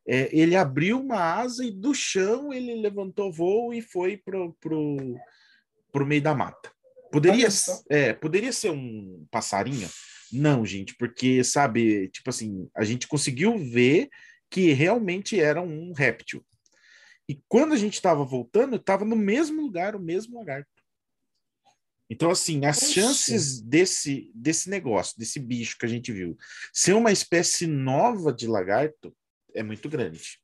é, 0.06 0.28
ele 0.36 0.54
abriu 0.54 1.00
uma 1.00 1.18
asa 1.18 1.64
e 1.64 1.70
do 1.70 1.92
chão 1.92 2.52
ele 2.52 2.74
levantou 2.76 3.32
voo 3.32 3.74
e 3.74 3.82
foi 3.82 4.16
pro, 4.16 4.52
pro, 4.60 4.96
pro 5.90 6.06
meio 6.06 6.22
da 6.22 6.34
mata. 6.34 6.70
Poderia, 7.10 7.48
é, 7.88 8.12
poderia 8.12 8.52
ser 8.52 8.70
um 8.70 9.26
passarinho? 9.30 9.88
Não, 10.32 10.64
gente, 10.64 10.94
porque, 10.96 11.42
sabe, 11.42 12.08
tipo 12.08 12.30
assim, 12.30 12.68
a 12.76 12.84
gente 12.84 13.08
conseguiu 13.08 13.56
ver 13.58 14.08
que 14.50 14.72
realmente 14.72 15.40
era 15.40 15.62
um 15.62 15.92
réptil. 15.92 16.44
E 17.28 17.40
quando 17.48 17.72
a 17.72 17.76
gente 17.76 17.94
estava 17.94 18.24
voltando, 18.24 18.76
estava 18.76 19.04
no 19.04 19.16
mesmo 19.16 19.62
lugar, 19.62 19.96
o 19.96 20.00
mesmo 20.00 20.38
lagarto. 20.38 20.68
Então, 22.08 22.30
assim, 22.30 22.64
as 22.64 22.82
Oxi. 22.82 22.92
chances 22.94 23.60
desse, 23.60 24.30
desse 24.32 24.70
negócio, 24.70 25.18
desse 25.18 25.40
bicho 25.40 25.76
que 25.76 25.86
a 25.86 25.88
gente 25.88 26.12
viu, 26.12 26.36
ser 26.72 26.92
uma 26.92 27.10
espécie 27.10 27.66
nova 27.66 28.32
de 28.32 28.46
lagarto 28.46 29.12
é 29.56 29.62
muito 29.62 29.88
grande. 29.88 30.38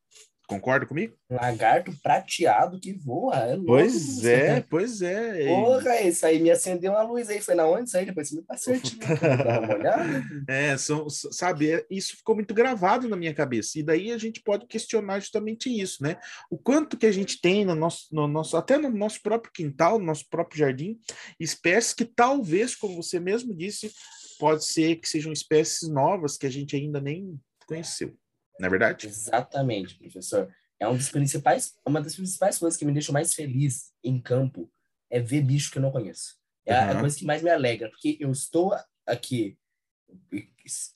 Concorda 0.53 0.85
comigo? 0.85 1.17
Lagarto 1.31 1.93
prateado 2.03 2.79
que 2.79 2.93
voa. 2.93 3.37
É 3.37 3.55
louco, 3.55 3.67
pois 3.69 4.25
é, 4.25 4.55
né? 4.55 4.65
pois 4.69 5.01
é. 5.01 5.47
Porra, 5.47 6.01
isso 6.03 6.27
aí 6.27 6.41
me 6.41 6.51
acendeu 6.51 6.93
uma 6.93 7.03
luz 7.03 7.31
aí. 7.31 7.41
Foi 7.41 7.55
na 7.55 7.67
onde 7.67 7.89
isso 7.89 7.97
aí? 7.97 8.05
Depois 8.05 8.29
você 8.29 8.37
me 8.37 8.43
passou 8.43 8.75
uma 8.75 9.75
olhada. 9.75 10.23
É, 10.49 10.77
são, 10.77 11.09
sabe, 11.09 11.71
é, 11.71 11.87
isso 11.91 12.17
ficou 12.17 12.35
muito 12.35 12.53
gravado 12.53 13.09
na 13.09 13.17
minha 13.17 13.33
cabeça. 13.33 13.79
E 13.79 13.83
daí 13.83 14.13
a 14.13 14.19
gente 14.19 14.43
pode 14.43 14.67
questionar 14.67 15.21
justamente 15.21 15.71
isso, 15.71 16.03
né? 16.03 16.19
O 16.51 16.59
quanto 16.59 16.99
que 16.99 17.07
a 17.07 17.13
gente 17.13 17.41
tem 17.41 17.65
no 17.65 17.75
nosso, 17.75 18.09
no 18.13 18.27
nosso 18.27 18.57
até 18.57 18.77
no 18.77 18.91
nosso 18.91 19.23
próprio 19.23 19.53
quintal, 19.53 19.99
no 19.99 20.05
nosso 20.05 20.29
próprio 20.29 20.59
jardim, 20.59 20.99
espécies 21.39 21.95
que 21.95 22.05
talvez, 22.05 22.75
como 22.75 22.97
você 22.97 23.19
mesmo 23.19 23.57
disse, 23.57 23.91
pode 24.39 24.65
ser 24.65 24.97
que 24.97 25.09
sejam 25.09 25.33
espécies 25.33 25.89
novas 25.89 26.37
que 26.37 26.47
a 26.47 26.51
gente 26.51 26.77
ainda 26.77 27.01
nem 27.01 27.39
conheceu 27.67 28.15
não 28.59 28.67
é 28.67 28.71
verdade? 28.71 29.07
Exatamente, 29.07 29.97
professor. 29.97 30.53
É 30.79 30.89
um 30.89 30.97
dos 30.97 31.11
principais, 31.11 31.75
uma 31.87 32.01
das 32.01 32.15
principais 32.15 32.59
coisas 32.59 32.79
que 32.79 32.85
me 32.85 32.93
deixa 32.93 33.13
mais 33.13 33.35
feliz 33.35 33.93
em 34.03 34.21
campo 34.21 34.71
é 35.11 35.21
ver 35.21 35.43
bicho 35.43 35.71
que 35.71 35.79
eu 35.79 35.83
não 35.83 35.93
conheço. 35.93 36.37
É 36.65 36.75
uhum. 36.75 36.91
a 36.91 37.01
coisa 37.01 37.17
que 37.17 37.25
mais 37.25 37.43
me 37.43 37.51
alegra, 37.51 37.89
porque 37.91 38.17
eu 38.21 38.31
estou 38.31 38.73
aqui, 39.07 39.57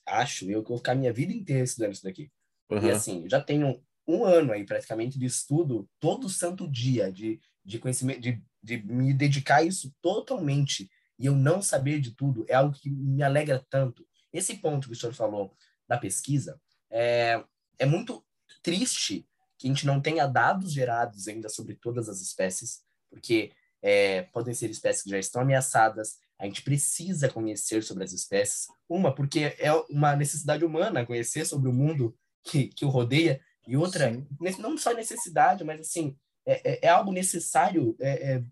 acho 0.05 0.49
eu 0.49 0.63
que 0.63 0.69
vou 0.69 0.77
ficar 0.77 0.95
minha 0.95 1.13
vida 1.13 1.33
inteira 1.33 1.63
estudando 1.63 1.93
isso 1.93 2.03
daqui. 2.03 2.31
Uhum. 2.69 2.85
E 2.85 2.91
assim, 2.91 3.29
já 3.29 3.41
tenho 3.41 3.81
um 4.07 4.23
ano 4.23 4.53
aí 4.53 4.65
praticamente 4.65 5.19
de 5.19 5.25
estudo 5.25 5.89
todo 5.99 6.29
santo 6.29 6.69
dia, 6.69 7.11
de, 7.11 7.39
de 7.63 7.79
conhecimento, 7.79 8.21
de, 8.21 8.41
de 8.63 8.77
me 8.83 9.13
dedicar 9.13 9.57
a 9.57 9.63
isso 9.63 9.93
totalmente 10.01 10.89
e 11.19 11.25
eu 11.25 11.35
não 11.35 11.61
saber 11.61 11.99
de 11.99 12.11
tudo 12.11 12.45
é 12.47 12.53
algo 12.53 12.77
que 12.77 12.89
me 12.89 13.23
alegra 13.23 13.65
tanto. 13.69 14.07
Esse 14.31 14.55
ponto 14.57 14.87
que 14.87 14.93
o 14.93 14.95
senhor 14.95 15.13
falou 15.13 15.55
da 15.87 15.97
pesquisa, 15.97 16.59
é, 16.89 17.43
é 17.79 17.85
muito 17.85 18.23
triste 18.61 19.27
que 19.57 19.67
a 19.67 19.69
gente 19.69 19.85
não 19.85 20.01
tenha 20.01 20.27
dados 20.27 20.71
gerados 20.71 21.27
ainda 21.27 21.49
sobre 21.49 21.75
todas 21.75 22.07
as 22.07 22.21
espécies, 22.21 22.83
porque 23.09 23.51
é, 23.81 24.23
podem 24.23 24.53
ser 24.53 24.69
espécies 24.69 25.03
que 25.03 25.09
já 25.09 25.19
estão 25.19 25.41
ameaçadas, 25.41 26.17
a 26.39 26.45
gente 26.45 26.61
precisa 26.61 27.29
conhecer 27.29 27.83
sobre 27.83 28.03
as 28.03 28.13
espécies. 28.13 28.67
Uma, 28.87 29.13
porque 29.13 29.55
é 29.57 29.73
uma 29.89 30.15
necessidade 30.15 30.63
humana 30.63 31.05
conhecer 31.05 31.45
sobre 31.45 31.69
o 31.69 31.73
mundo 31.73 32.15
que, 32.43 32.67
que 32.67 32.85
o 32.85 32.89
rodeia, 32.89 33.41
e 33.67 33.75
outra, 33.75 34.13
Sim. 34.13 34.25
não 34.59 34.77
só 34.77 34.93
necessidade, 34.93 35.63
mas 35.63 35.81
assim, 35.81 36.15
é, 36.45 36.71
é, 36.71 36.79
é 36.85 36.89
algo 36.89 37.11
necessário 37.11 37.95
é, 37.99 38.35
é 38.35 38.43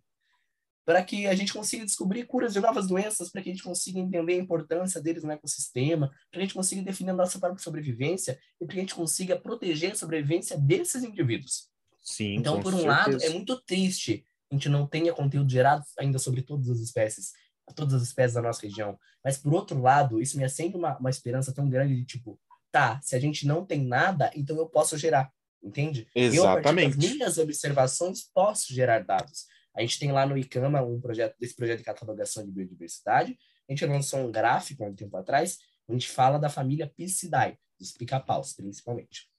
para 0.86 1.04
que 1.04 1.28
a 1.28 1.34
gente 1.34 1.52
consiga 1.52 1.84
descobrir 1.84 2.26
curas 2.26 2.54
de 2.54 2.60
novas 2.60 2.88
doenças, 2.88 3.30
para 3.30 3.42
que 3.42 3.50
a 3.50 3.54
gente 3.54 3.64
consiga 3.64 4.00
entender 4.00 4.34
a 4.34 4.38
importância 4.38 5.02
deles 5.02 5.24
no 5.24 5.32
ecossistema, 5.32 6.08
para 6.08 6.32
que 6.32 6.38
a 6.38 6.42
gente 6.42 6.54
consiga 6.54 6.82
definir 6.84 7.10
a 7.10 7.16
nossa 7.16 7.40
própria 7.40 7.64
sobrevivência 7.64 8.40
e 8.62 8.66
para 8.66 8.74
que 8.74 8.80
a 8.80 8.84
gente 8.84 8.96
consiga 8.96 9.36
proteger 9.36 9.94
a 9.94 9.96
sobrevivência 9.96 10.58
desses 10.58 11.04
indivíduos. 11.04 11.70
Sim, 12.04 12.36
então, 12.36 12.62
por 12.62 12.74
um 12.74 12.82
certeza. 12.82 12.88
lado, 12.88 13.24
é 13.24 13.30
muito 13.30 13.60
triste 13.62 14.24
a 14.52 14.56
gente 14.56 14.70
não 14.70 14.86
tenha 14.86 15.14
conteúdo 15.14 15.50
gerado 15.50 15.84
ainda 15.98 16.20
sobre 16.20 16.42
todas 16.42 16.70
as 16.70 16.80
espécies, 16.80 17.34
todas 17.76 17.94
as 17.96 18.04
espécies 18.04 18.36
da 18.36 18.42
nossa 18.42 18.62
região. 18.62 18.98
Mas, 19.24 19.38
por 19.38 19.54
outro 19.54 19.82
lado, 19.82 20.22
isso 20.22 20.38
me 20.38 20.44
acende 20.44 20.76
uma, 20.76 20.98
uma 20.98 21.10
esperança 21.10 21.54
tão 21.54 21.70
grande 21.70 21.96
de 21.96 22.06
tipo, 22.06 22.40
tá, 22.72 23.00
se 23.02 23.16
a 23.16 23.20
gente 23.20 23.48
não 23.48 23.66
tem 23.66 23.84
nada, 23.84 24.32
então 24.36 24.56
eu 24.58 24.68
posso 24.68 24.98
gerar, 24.98 25.32
entende? 25.64 26.08
Exatamente. 26.14 26.38
Eu, 26.38 26.48
a 26.48 26.62
partir 26.62 26.98
das 26.98 27.14
minhas 27.14 27.38
observações, 27.38 28.30
posso 28.34 28.74
gerar 28.74 29.04
dados. 29.04 29.46
A 29.76 29.82
gente 29.82 30.00
tem 30.00 30.12
lá 30.12 30.26
no 30.26 30.38
ICAMA 30.38 30.82
um 30.82 31.00
projeto 31.00 31.36
desse 31.40 31.56
projeto 31.56 31.80
de 31.80 31.84
catalogação 31.84 32.46
de 32.46 32.52
biodiversidade. 32.52 33.38
A 33.68 33.72
gente 33.72 33.86
lançou 33.86 34.20
um 34.22 34.32
gráfico 34.32 34.84
há 34.84 34.88
um 34.88 34.96
tempo 34.96 35.16
atrás, 35.18 35.58
onde 35.88 35.98
a 35.98 36.00
gente 36.00 36.10
fala 36.10 36.38
da 36.38 36.50
família 36.50 36.92
Piscidae, 36.96 37.58
dos 37.78 37.92
pica-paus, 37.92 38.54
principalmente. 38.54 39.30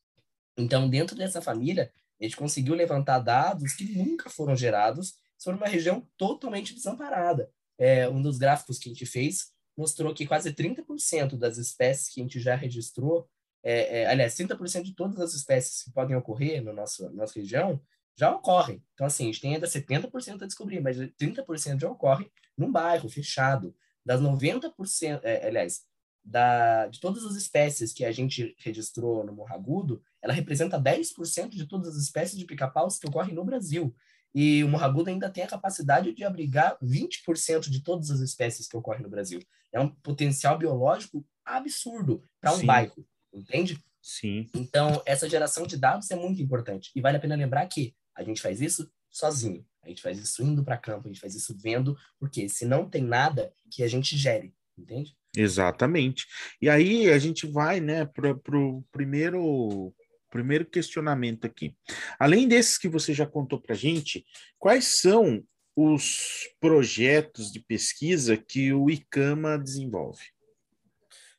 Então, 0.59 0.89
dentro 0.89 1.17
dessa 1.17 1.41
família, 1.41 1.91
a 2.21 2.25
gente 2.25 2.37
conseguiu 2.37 2.75
levantar 2.75 3.19
dados 3.19 3.75
que 3.75 3.85
nunca 3.97 4.29
foram 4.29 4.57
gerados 4.57 5.15
sobre 5.39 5.59
uma 5.59 5.69
região 5.69 6.07
totalmente 6.17 6.75
desamparada. 6.75 7.51
É, 7.79 8.09
um 8.09 8.23
dos 8.23 8.39
gráficos 8.39 8.79
que 8.79 8.89
a 8.89 8.93
gente 8.93 9.07
fez 9.07 9.53
mostrou 9.77 10.15
que 10.15 10.27
quase 10.27 10.53
30% 10.53 11.37
das 11.37 11.59
espécies 11.59 12.09
que 12.09 12.21
a 12.21 12.25
gente 12.25 12.41
já 12.41 12.55
registrou, 12.55 13.29
é, 13.63 14.01
é, 14.01 14.07
aliás, 14.07 14.35
30% 14.35 14.83
de 14.83 14.95
todas 14.95 15.21
as 15.21 15.35
espécies 15.35 15.83
que 15.83 15.93
podem 15.93 16.17
ocorrer 16.17 16.63
no 16.63 16.73
nosso, 16.73 17.05
na 17.05 17.13
nossa 17.13 17.39
região 17.39 17.81
já 18.17 18.35
ocorrem. 18.35 18.83
Então, 18.95 19.07
assim, 19.07 19.25
a 19.25 19.27
gente 19.27 19.41
tem 19.41 19.55
ainda 19.55 19.67
70% 19.67 20.43
a 20.43 20.47
descobrir, 20.47 20.81
mas 20.81 20.97
30% 20.97 21.81
já 21.81 21.91
ocorre 21.91 22.31
num 22.57 22.73
bairro 22.73 23.09
fechado. 23.09 23.75
Das 24.05 24.21
90%, 24.21 25.21
é, 25.23 25.47
aliás, 25.47 25.83
da, 26.25 26.87
de 26.87 26.99
todas 26.99 27.25
as 27.25 27.37
espécies 27.37 27.93
que 27.93 28.05
a 28.05 28.11
gente 28.11 28.55
registrou 28.59 29.25
no 29.25 29.33
Morragudo, 29.33 30.03
ela 30.21 30.33
representa 30.33 30.81
10% 30.81 31.51
de 31.51 31.67
todas 31.67 31.89
as 31.89 32.03
espécies 32.03 32.39
de 32.39 32.45
pica-paus 32.45 32.99
que 32.99 33.07
ocorrem 33.07 33.35
no 33.35 33.45
Brasil. 33.45 33.95
E 34.35 34.63
o 34.65 34.69
Morragudo 34.69 35.09
ainda 35.09 35.31
tem 35.31 35.45
a 35.45 35.49
capacidade 35.49 36.13
de 36.13 36.25
abrigar 36.25 36.77
20% 36.83 37.71
de 37.71 37.83
todas 37.83 38.11
as 38.11 38.21
espécies 38.21 38.67
que 38.67 38.77
ocorrem 38.77 39.03
no 39.03 39.09
Brasil. 39.09 39.41
É 39.73 39.81
um 39.81 39.89
potencial 39.89 40.59
biológico 40.59 41.25
absurdo 41.45 42.23
para 42.41 42.53
um 42.53 42.59
Sim. 42.59 42.67
bairro, 42.67 43.07
entende? 43.33 43.83
Sim. 44.03 44.47
Então, 44.55 45.03
essa 45.07 45.29
geração 45.29 45.67
de 45.67 45.77
dados 45.77 46.11
é 46.11 46.17
muito 46.17 46.41
importante. 46.43 46.91
E 46.95 47.01
vale 47.01 47.17
a 47.17 47.21
pena 47.21 47.35
lembrar 47.35 47.67
que 47.67 47.95
a 48.17 48.25
gente 48.25 48.41
faz 48.41 48.61
isso 48.61 48.91
sozinho. 49.11 49.65
A 49.83 49.89
gente 49.89 50.03
faz 50.03 50.19
isso 50.19 50.43
indo 50.43 50.65
para 50.65 50.77
campo, 50.77 51.07
a 51.07 51.13
gente 51.13 51.21
faz 51.21 51.35
isso 51.35 51.57
vendo, 51.57 51.97
porque 52.19 52.49
se 52.49 52.65
não 52.65 52.89
tem 52.89 53.03
nada 53.03 53.53
que 53.71 53.83
a 53.83 53.89
gente 53.89 54.17
gere, 54.17 54.53
entende? 54.77 55.17
Exatamente. 55.37 56.27
E 56.61 56.69
aí 56.69 57.11
a 57.11 57.19
gente 57.19 57.47
vai, 57.47 57.79
né, 57.81 58.05
para 58.05 58.33
o 58.33 58.83
primeiro 58.91 59.95
primeiro 60.29 60.67
questionamento 60.67 61.47
aqui. 61.47 61.75
Além 62.19 62.47
desses 62.47 62.77
que 62.77 62.89
você 62.89 63.15
já 63.15 63.25
contou 63.25 63.61
para 63.61 63.75
gente, 63.75 64.27
quais 64.59 65.01
são 65.01 65.43
os 65.75 66.49
projetos 66.61 67.51
de 67.51 67.61
pesquisa 67.61 68.37
que 68.37 68.73
o 68.73 68.91
ICAMA 68.91 69.59
desenvolve? 69.59 70.25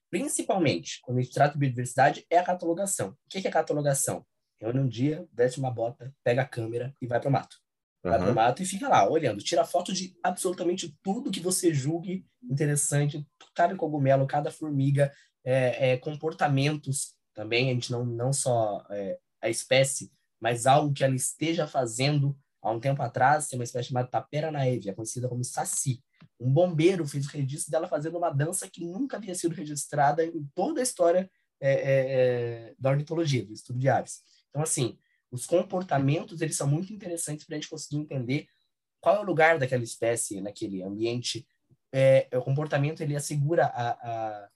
Principalmente, 0.09 0.99
quando 1.01 1.19
a 1.19 1.21
gente 1.21 1.33
trata 1.33 1.53
de 1.53 1.59
biodiversidade, 1.59 2.25
é 2.29 2.37
a 2.37 2.43
catalogação. 2.43 3.09
O 3.09 3.15
que 3.29 3.45
é 3.45 3.49
a 3.49 3.53
catalogação? 3.53 4.25
Reúne 4.59 4.79
um 4.79 4.87
dia, 4.87 5.27
desce 5.31 5.59
uma 5.59 5.71
bota, 5.71 6.13
pega 6.23 6.41
a 6.41 6.47
câmera 6.47 6.93
e 7.01 7.07
vai 7.07 7.19
para 7.19 7.29
o 7.29 7.31
mato. 7.31 7.57
Vai 8.03 8.19
para 8.19 8.31
o 8.31 8.35
mato 8.35 8.61
e 8.61 8.65
fica 8.65 8.87
lá, 8.87 9.09
olhando. 9.09 9.43
Tira 9.43 9.65
foto 9.65 9.93
de 9.93 10.15
absolutamente 10.23 10.97
tudo 11.03 11.31
que 11.31 11.39
você 11.39 11.73
julgue 11.73 12.25
interessante. 12.43 13.27
Cada 13.53 13.75
cogumelo, 13.75 14.25
cada 14.25 14.51
formiga, 14.51 15.11
é, 15.43 15.91
é, 15.91 15.97
comportamentos 15.97 17.15
também. 17.33 17.69
A 17.69 17.73
gente 17.73 17.91
não, 17.91 18.05
não 18.05 18.31
só 18.31 18.85
é, 18.89 19.17
a 19.41 19.49
espécie, 19.49 20.11
mas 20.39 20.65
algo 20.65 20.93
que 20.93 21.03
ela 21.03 21.15
esteja 21.15 21.67
fazendo. 21.67 22.37
Há 22.61 22.71
um 22.71 22.79
tempo 22.79 23.01
atrás, 23.01 23.47
tem 23.47 23.57
uma 23.57 23.63
espécie 23.63 23.89
chamada 23.89 24.07
tapera 24.07 24.51
naeve, 24.51 24.89
é 24.89 24.93
conhecida 24.93 25.29
como 25.29 25.43
saci. 25.43 26.03
Um 26.39 26.51
bombeiro 26.51 27.07
fez 27.07 27.25
o 27.25 27.29
registro 27.29 27.71
dela 27.71 27.87
fazendo 27.87 28.17
uma 28.17 28.31
dança 28.31 28.67
que 28.67 28.83
nunca 28.83 29.17
havia 29.17 29.35
sido 29.35 29.53
registrada 29.53 30.25
em 30.25 30.43
toda 30.55 30.79
a 30.79 30.83
história 30.83 31.29
é, 31.61 31.71
é, 31.71 32.11
é 32.71 32.75
da 32.77 32.89
ornitologia, 32.89 33.45
do 33.45 33.53
estudo 33.53 33.79
de 33.79 33.87
aves. 33.87 34.21
Então, 34.49 34.61
assim, 34.61 34.97
os 35.31 35.45
comportamentos, 35.45 36.41
eles 36.41 36.55
são 36.55 36.67
muito 36.67 36.93
interessantes 36.93 37.45
para 37.45 37.55
a 37.55 37.59
gente 37.59 37.69
conseguir 37.69 37.97
entender 37.97 38.47
qual 38.99 39.17
é 39.17 39.19
o 39.19 39.25
lugar 39.25 39.59
daquela 39.59 39.83
espécie 39.83 40.41
naquele 40.41 40.83
ambiente. 40.83 41.47
É, 41.93 42.27
o 42.33 42.41
comportamento, 42.41 43.01
ele 43.01 43.15
assegura 43.15 43.65
a, 43.65 43.91
a 43.91 44.49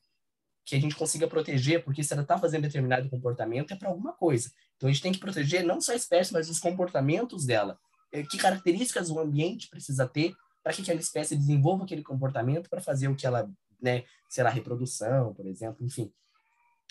que 0.65 0.75
a 0.75 0.79
gente 0.79 0.95
consiga 0.95 1.27
proteger, 1.27 1.83
porque 1.83 2.03
se 2.03 2.13
ela 2.13 2.21
está 2.21 2.37
fazendo 2.37 2.63
determinado 2.63 3.09
comportamento 3.09 3.73
é 3.73 3.75
para 3.75 3.89
alguma 3.89 4.13
coisa. 4.13 4.51
Então 4.77 4.87
a 4.87 4.91
gente 4.91 5.01
tem 5.01 5.11
que 5.11 5.19
proteger 5.19 5.63
não 5.65 5.81
só 5.81 5.91
a 5.91 5.95
espécie, 5.95 6.31
mas 6.31 6.49
os 6.49 6.59
comportamentos 6.59 7.45
dela. 7.45 7.77
É, 8.11 8.23
que 8.23 8.37
características 8.37 9.09
o 9.09 9.19
ambiente 9.19 9.69
precisa 9.69 10.07
ter 10.07 10.33
para 10.63 10.73
que 10.73 10.81
aquela 10.81 10.99
espécie 10.99 11.35
desenvolva 11.35 11.83
aquele 11.83 12.03
comportamento 12.03 12.69
para 12.69 12.81
fazer 12.81 13.07
o 13.07 13.15
que 13.15 13.25
ela, 13.25 13.49
né, 13.81 14.03
sei 14.29 14.43
lá, 14.43 14.49
reprodução, 14.49 15.33
por 15.33 15.45
exemplo, 15.47 15.85
enfim. 15.85 16.11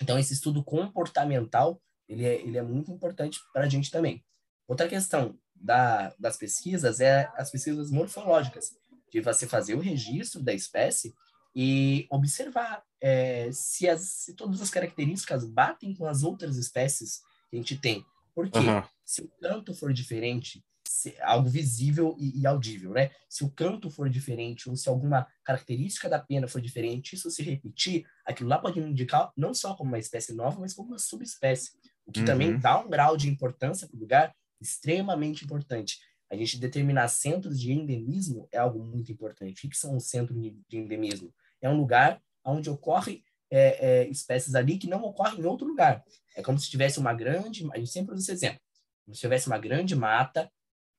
Então 0.02 0.18
esse 0.18 0.32
estudo 0.32 0.64
comportamental 0.64 1.80
ele 2.10 2.26
é, 2.26 2.40
ele 2.42 2.58
é 2.58 2.62
muito 2.62 2.90
importante 2.90 3.38
para 3.52 3.64
a 3.64 3.68
gente 3.68 3.90
também. 3.90 4.24
Outra 4.66 4.88
questão 4.88 5.38
da, 5.54 6.12
das 6.18 6.36
pesquisas 6.36 7.00
é 7.00 7.30
as 7.36 7.50
pesquisas 7.50 7.90
morfológicas, 7.90 8.74
de 9.12 9.20
você 9.20 9.46
fazer 9.46 9.74
o 9.74 9.80
registro 9.80 10.42
da 10.42 10.52
espécie 10.52 11.14
e 11.54 12.06
observar 12.10 12.82
é, 13.00 13.50
se, 13.52 13.88
as, 13.88 14.02
se 14.02 14.34
todas 14.34 14.60
as 14.60 14.70
características 14.70 15.44
batem 15.44 15.94
com 15.94 16.06
as 16.06 16.22
outras 16.22 16.56
espécies 16.56 17.20
que 17.48 17.56
a 17.56 17.58
gente 17.58 17.76
tem. 17.76 18.04
Porque 18.34 18.58
uhum. 18.58 18.82
se 19.04 19.22
o 19.22 19.28
canto 19.40 19.74
for 19.74 19.92
diferente, 19.92 20.64
se, 20.86 21.14
algo 21.20 21.48
visível 21.48 22.16
e, 22.18 22.40
e, 22.40 22.46
audível, 22.46 22.92
né? 22.92 23.10
Se 23.28 23.44
o 23.44 23.50
canto 23.50 23.90
for 23.90 24.08
diferente 24.08 24.68
ou 24.68 24.76
se 24.76 24.88
alguma 24.88 25.26
característica 25.44 26.08
da 26.08 26.18
pena 26.18 26.46
for 26.46 26.60
diferente, 26.60 27.14
isso 27.14 27.30
se 27.30 27.42
repetir, 27.42 28.06
aquilo 28.24 28.48
lá 28.48 28.58
pode 28.58 28.78
indicar 28.78 29.32
não 29.36 29.52
só 29.52 29.74
como 29.74 29.90
uma 29.90 29.98
espécie 29.98 30.32
nova, 30.32 30.60
mas 30.60 30.72
como 30.72 30.90
uma 30.90 30.98
subespécie, 30.98 31.72
o 32.06 32.12
que 32.12 32.20
uhum. 32.20 32.26
também 32.26 32.58
dá 32.58 32.78
um 32.80 32.88
grau 32.88 33.16
de 33.16 33.28
importância 33.28 33.86
para 33.86 33.96
o 33.96 34.00
lugar 34.00 34.34
extremamente 34.60 35.44
importante. 35.44 35.98
A 36.30 36.36
gente 36.36 36.58
determinar 36.58 37.08
centros 37.08 37.60
de 37.60 37.72
endemismo 37.72 38.48
é 38.52 38.58
algo 38.58 38.82
muito 38.82 39.10
importante. 39.10 39.66
O 39.66 39.70
que 39.70 39.76
são 39.76 39.96
os 39.96 40.08
centros 40.08 40.38
de 40.68 40.78
endemismo? 40.78 41.32
É 41.60 41.68
um 41.68 41.76
lugar 41.76 42.22
onde 42.44 42.70
ocorre 42.70 43.24
é, 43.50 44.02
é, 44.04 44.08
espécies 44.08 44.54
ali 44.54 44.78
que 44.78 44.86
não 44.86 45.02
ocorrem 45.02 45.40
em 45.40 45.44
outro 45.44 45.66
lugar. 45.66 46.04
É 46.36 46.42
como 46.42 46.58
se 46.58 46.70
tivesse 46.70 46.98
uma 46.98 47.12
grande, 47.12 47.68
a 47.72 47.78
gente 47.78 47.90
sempre 47.90 48.14
usa 48.14 48.22
esse 48.22 48.32
exemplo, 48.32 48.60
como 49.04 49.14
se 49.14 49.20
tivesse 49.20 49.48
uma 49.48 49.58
grande 49.58 49.96
mata, 49.96 50.50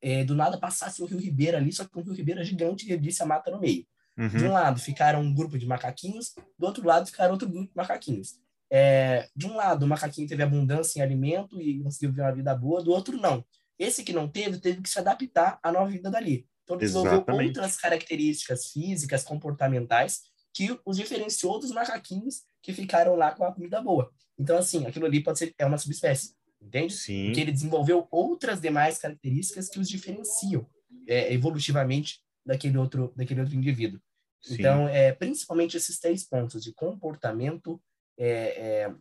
é, 0.01 0.23
do 0.23 0.35
nada 0.35 0.57
passasse 0.57 1.01
o 1.01 1.05
Rio 1.05 1.19
Ribeira 1.19 1.57
ali, 1.57 1.71
só 1.71 1.85
que 1.85 1.97
o 1.97 2.01
Rio 2.01 2.13
Ribeira 2.13 2.43
gigante 2.43 2.91
e 2.91 2.97
disse 2.97 3.23
a 3.23 3.25
mata 3.25 3.49
no 3.51 3.59
meio. 3.59 3.85
Uhum. 4.17 4.27
De 4.27 4.43
um 4.43 4.51
lado 4.51 4.79
ficaram 4.79 5.21
um 5.21 5.33
grupo 5.33 5.57
de 5.57 5.65
macaquinhos, 5.65 6.33
do 6.57 6.65
outro 6.65 6.85
lado 6.85 7.05
ficaram 7.05 7.31
outro 7.31 7.47
grupo 7.47 7.69
de 7.69 7.75
macaquinhos. 7.75 8.39
É, 8.71 9.27
de 9.35 9.45
um 9.45 9.55
lado, 9.55 9.83
o 9.83 9.87
macaquinho 9.87 10.27
teve 10.27 10.41
abundância 10.41 10.99
em 10.99 11.01
alimento 11.01 11.61
e 11.61 11.83
conseguiu 11.83 12.09
viver 12.09 12.21
uma 12.21 12.33
vida 12.33 12.55
boa, 12.55 12.81
do 12.81 12.91
outro, 12.91 13.17
não. 13.17 13.43
Esse 13.77 14.03
que 14.03 14.13
não 14.13 14.29
teve, 14.29 14.59
teve 14.59 14.81
que 14.81 14.89
se 14.89 14.97
adaptar 14.97 15.59
à 15.61 15.71
nova 15.71 15.89
vida 15.89 16.09
dali. 16.09 16.47
Então, 16.63 16.77
desenvolveu 16.77 17.13
Exatamente. 17.13 17.47
outras 17.47 17.75
características 17.75 18.67
físicas, 18.71 19.23
comportamentais, 19.23 20.21
que 20.53 20.77
os 20.85 20.97
diferenciou 20.97 21.59
dos 21.59 21.71
macaquinhos 21.71 22.43
que 22.61 22.73
ficaram 22.73 23.15
lá 23.15 23.31
com 23.31 23.43
a 23.43 23.53
comida 23.53 23.81
boa. 23.81 24.11
Então, 24.37 24.57
assim, 24.57 24.85
aquilo 24.85 25.05
ali 25.05 25.21
pode 25.21 25.39
ser 25.39 25.53
é 25.57 25.65
uma 25.65 25.77
subespécie, 25.77 26.33
entende? 26.61 26.93
Sim. 26.93 27.25
Porque 27.25 27.41
ele 27.41 27.51
desenvolveu 27.51 28.07
outras 28.09 28.61
demais 28.61 28.97
características 28.97 29.69
que 29.69 29.79
os 29.79 29.89
diferenciam 29.89 30.65
é, 31.07 31.33
evolutivamente 31.33 32.19
daquele 32.45 32.77
outro, 32.77 33.13
daquele 33.15 33.41
outro 33.41 33.55
indivíduo. 33.55 33.99
Sim. 34.41 34.55
Então, 34.55 34.87
é, 34.87 35.11
principalmente 35.11 35.77
esses 35.77 35.99
três 35.99 36.27
pontos 36.27 36.63
de 36.63 36.73
comportamento, 36.73 37.81
é, 38.21 38.85
é, 38.85 38.95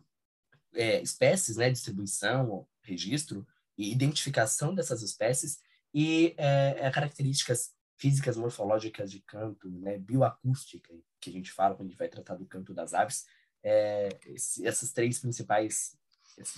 é, 0.73 1.01
espécies, 1.01 1.57
né, 1.57 1.69
distribuição, 1.69 2.67
registro 2.81 3.45
e 3.77 3.91
identificação 3.91 4.73
dessas 4.73 5.03
espécies 5.03 5.59
e 5.93 6.33
é, 6.37 6.87
é, 6.87 6.91
características 6.91 7.71
físicas 7.97 8.35
morfológicas 8.35 9.11
de 9.11 9.19
canto, 9.21 9.69
né, 9.69 9.99
bioacústica, 9.99 10.91
que 11.19 11.29
a 11.29 11.33
gente 11.33 11.51
fala 11.51 11.75
quando 11.75 11.89
a 11.89 11.91
gente 11.91 11.99
vai 11.99 12.09
tratar 12.09 12.35
do 12.35 12.47
canto 12.47 12.73
das 12.73 12.95
aves, 12.95 13.25
é, 13.63 14.09
essas 14.63 14.91
três 14.91 15.19
principais 15.19 15.95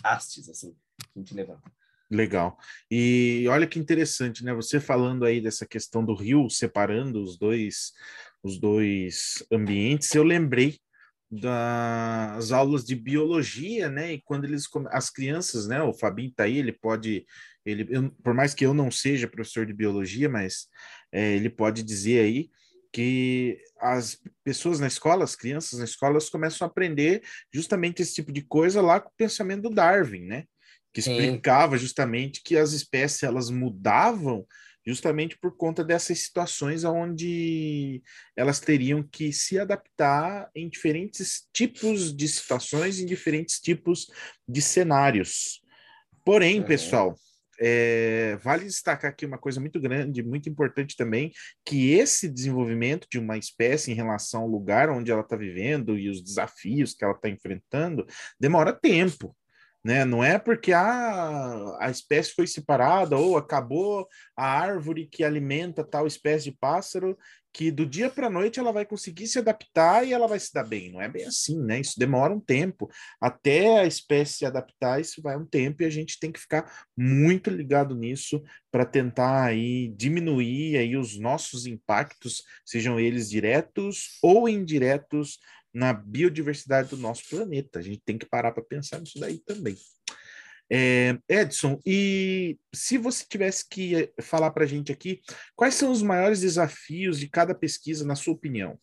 hastes 0.01 0.47
assim 0.47 0.71
que 0.71 1.09
a 1.17 1.19
gente 1.19 1.33
levanta. 1.33 1.69
Legal. 2.09 2.57
E 2.89 3.45
olha 3.49 3.67
que 3.67 3.79
interessante, 3.79 4.43
né? 4.43 4.53
Você 4.53 4.79
falando 4.79 5.25
aí 5.25 5.41
dessa 5.41 5.65
questão 5.65 6.05
do 6.05 6.13
rio 6.13 6.49
separando 6.49 7.21
os 7.21 7.37
dois 7.37 7.91
os 8.43 8.59
dois 8.59 9.43
ambientes, 9.51 10.13
eu 10.13 10.23
lembrei 10.23 10.77
das 11.41 12.51
aulas 12.51 12.85
de 12.85 12.95
biologia, 12.95 13.89
né? 13.89 14.13
E 14.13 14.21
quando 14.21 14.45
eles 14.45 14.67
as 14.91 15.09
crianças, 15.09 15.67
né? 15.67 15.81
O 15.81 15.93
Fabinho 15.93 16.31
tá 16.31 16.43
aí, 16.43 16.57
ele 16.57 16.71
pode 16.71 17.25
ele 17.65 17.87
eu, 17.89 18.11
por 18.23 18.33
mais 18.33 18.53
que 18.53 18.65
eu 18.65 18.73
não 18.73 18.91
seja 18.91 19.27
professor 19.27 19.65
de 19.65 19.73
biologia, 19.73 20.29
mas 20.29 20.67
é, 21.11 21.33
ele 21.33 21.49
pode 21.49 21.81
dizer 21.81 22.19
aí 22.19 22.49
que 22.91 23.57
as 23.79 24.19
pessoas 24.43 24.79
na 24.79 24.85
escola, 24.87 25.23
as 25.23 25.35
crianças 25.35 25.79
na 25.79 25.85
escola, 25.85 26.13
elas 26.13 26.29
começam 26.29 26.67
a 26.67 26.69
aprender 26.69 27.23
justamente 27.51 28.01
esse 28.01 28.13
tipo 28.13 28.31
de 28.31 28.41
coisa 28.41 28.81
lá 28.81 28.99
com 28.99 29.09
o 29.09 29.17
pensamento 29.17 29.63
do 29.63 29.75
Darwin, 29.75 30.25
né? 30.25 30.43
Que 30.93 30.99
explicava 30.99 31.75
Sim. 31.75 31.83
justamente 31.83 32.43
que 32.43 32.55
as 32.55 32.71
espécies 32.71 33.23
elas 33.23 33.49
mudavam 33.49 34.45
justamente 34.85 35.37
por 35.37 35.55
conta 35.55 35.83
dessas 35.83 36.19
situações 36.19 36.83
onde 36.83 38.01
elas 38.35 38.59
teriam 38.59 39.01
que 39.03 39.31
se 39.31 39.57
adaptar 39.57 40.49
em 40.55 40.69
diferentes 40.69 41.47
tipos 41.53 42.15
de 42.15 42.27
situações, 42.27 42.99
em 42.99 43.05
diferentes 43.05 43.59
tipos 43.59 44.07
de 44.47 44.61
cenários. 44.61 45.61
Porém, 46.25 46.59
uhum. 46.59 46.65
pessoal, 46.65 47.15
é, 47.59 48.37
vale 48.41 48.65
destacar 48.65 49.11
aqui 49.11 49.25
uma 49.25 49.37
coisa 49.37 49.59
muito 49.59 49.79
grande, 49.79 50.23
muito 50.23 50.49
importante 50.49 50.95
também, 50.97 51.31
que 51.65 51.91
esse 51.91 52.27
desenvolvimento 52.27 53.07
de 53.09 53.19
uma 53.19 53.37
espécie 53.37 53.91
em 53.91 53.95
relação 53.95 54.41
ao 54.41 54.47
lugar 54.47 54.89
onde 54.89 55.11
ela 55.11 55.21
está 55.21 55.35
vivendo 55.35 55.97
e 55.97 56.09
os 56.09 56.21
desafios 56.21 56.93
que 56.93 57.03
ela 57.03 57.13
está 57.13 57.29
enfrentando 57.29 58.05
demora 58.39 58.73
tempo 58.73 59.35
né? 59.83 60.05
Não 60.05 60.23
é 60.23 60.39
porque 60.39 60.71
a, 60.71 61.77
a 61.79 61.89
espécie 61.89 62.33
foi 62.33 62.47
separada 62.47 63.17
ou 63.17 63.37
acabou 63.37 64.07
a 64.35 64.45
árvore 64.45 65.07
que 65.07 65.23
alimenta 65.23 65.83
tal 65.83 66.07
espécie 66.07 66.45
de 66.45 66.57
pássaro 66.57 67.17
que 67.53 67.69
do 67.69 67.85
dia 67.85 68.09
para 68.09 68.27
a 68.27 68.31
noite 68.31 68.59
ela 68.59 68.71
vai 68.71 68.83
conseguir 68.83 69.27
se 69.27 69.37
adaptar 69.37 70.05
e 70.05 70.11
ela 70.11 70.27
vai 70.27 70.39
se 70.39 70.51
dar 70.51 70.63
bem. 70.63 70.91
Não 70.91 70.99
é 70.99 71.07
bem 71.07 71.25
assim, 71.25 71.61
né? 71.61 71.79
Isso 71.79 71.99
demora 71.99 72.33
um 72.33 72.39
tempo. 72.39 72.89
Até 73.21 73.79
a 73.79 73.85
espécie 73.85 74.33
se 74.33 74.45
adaptar, 74.45 74.99
isso 74.99 75.21
vai 75.21 75.37
um 75.37 75.45
tempo 75.45 75.83
e 75.83 75.85
a 75.85 75.89
gente 75.89 76.19
tem 76.19 76.31
que 76.31 76.39
ficar 76.39 76.87
muito 76.97 77.51
ligado 77.51 77.95
nisso 77.95 78.41
para 78.71 78.85
tentar 78.85 79.43
aí 79.43 79.93
diminuir 79.95 80.77
aí 80.77 80.97
os 80.97 81.19
nossos 81.19 81.67
impactos, 81.67 82.41
sejam 82.65 82.99
eles 82.99 83.29
diretos 83.29 84.17
ou 84.23 84.49
indiretos 84.49 85.37
na 85.73 85.93
biodiversidade 85.93 86.89
do 86.89 86.97
nosso 86.97 87.27
planeta. 87.29 87.79
A 87.79 87.81
gente 87.81 88.01
tem 88.05 88.17
que 88.17 88.25
parar 88.25 88.51
para 88.51 88.63
pensar 88.63 88.99
nisso 88.99 89.19
daí 89.19 89.39
também. 89.39 89.75
É, 90.71 91.17
Edson, 91.27 91.79
e 91.85 92.57
se 92.73 92.97
você 92.97 93.25
tivesse 93.27 93.67
que 93.67 93.95
eh, 93.95 94.13
falar 94.21 94.51
para 94.51 94.63
a 94.63 94.67
gente 94.67 94.91
aqui, 94.91 95.21
quais 95.55 95.75
são 95.75 95.91
os 95.91 96.01
maiores 96.01 96.39
desafios 96.39 97.19
de 97.19 97.27
cada 97.27 97.53
pesquisa, 97.53 98.05
na 98.05 98.15
sua 98.15 98.33
opinião? 98.33 98.79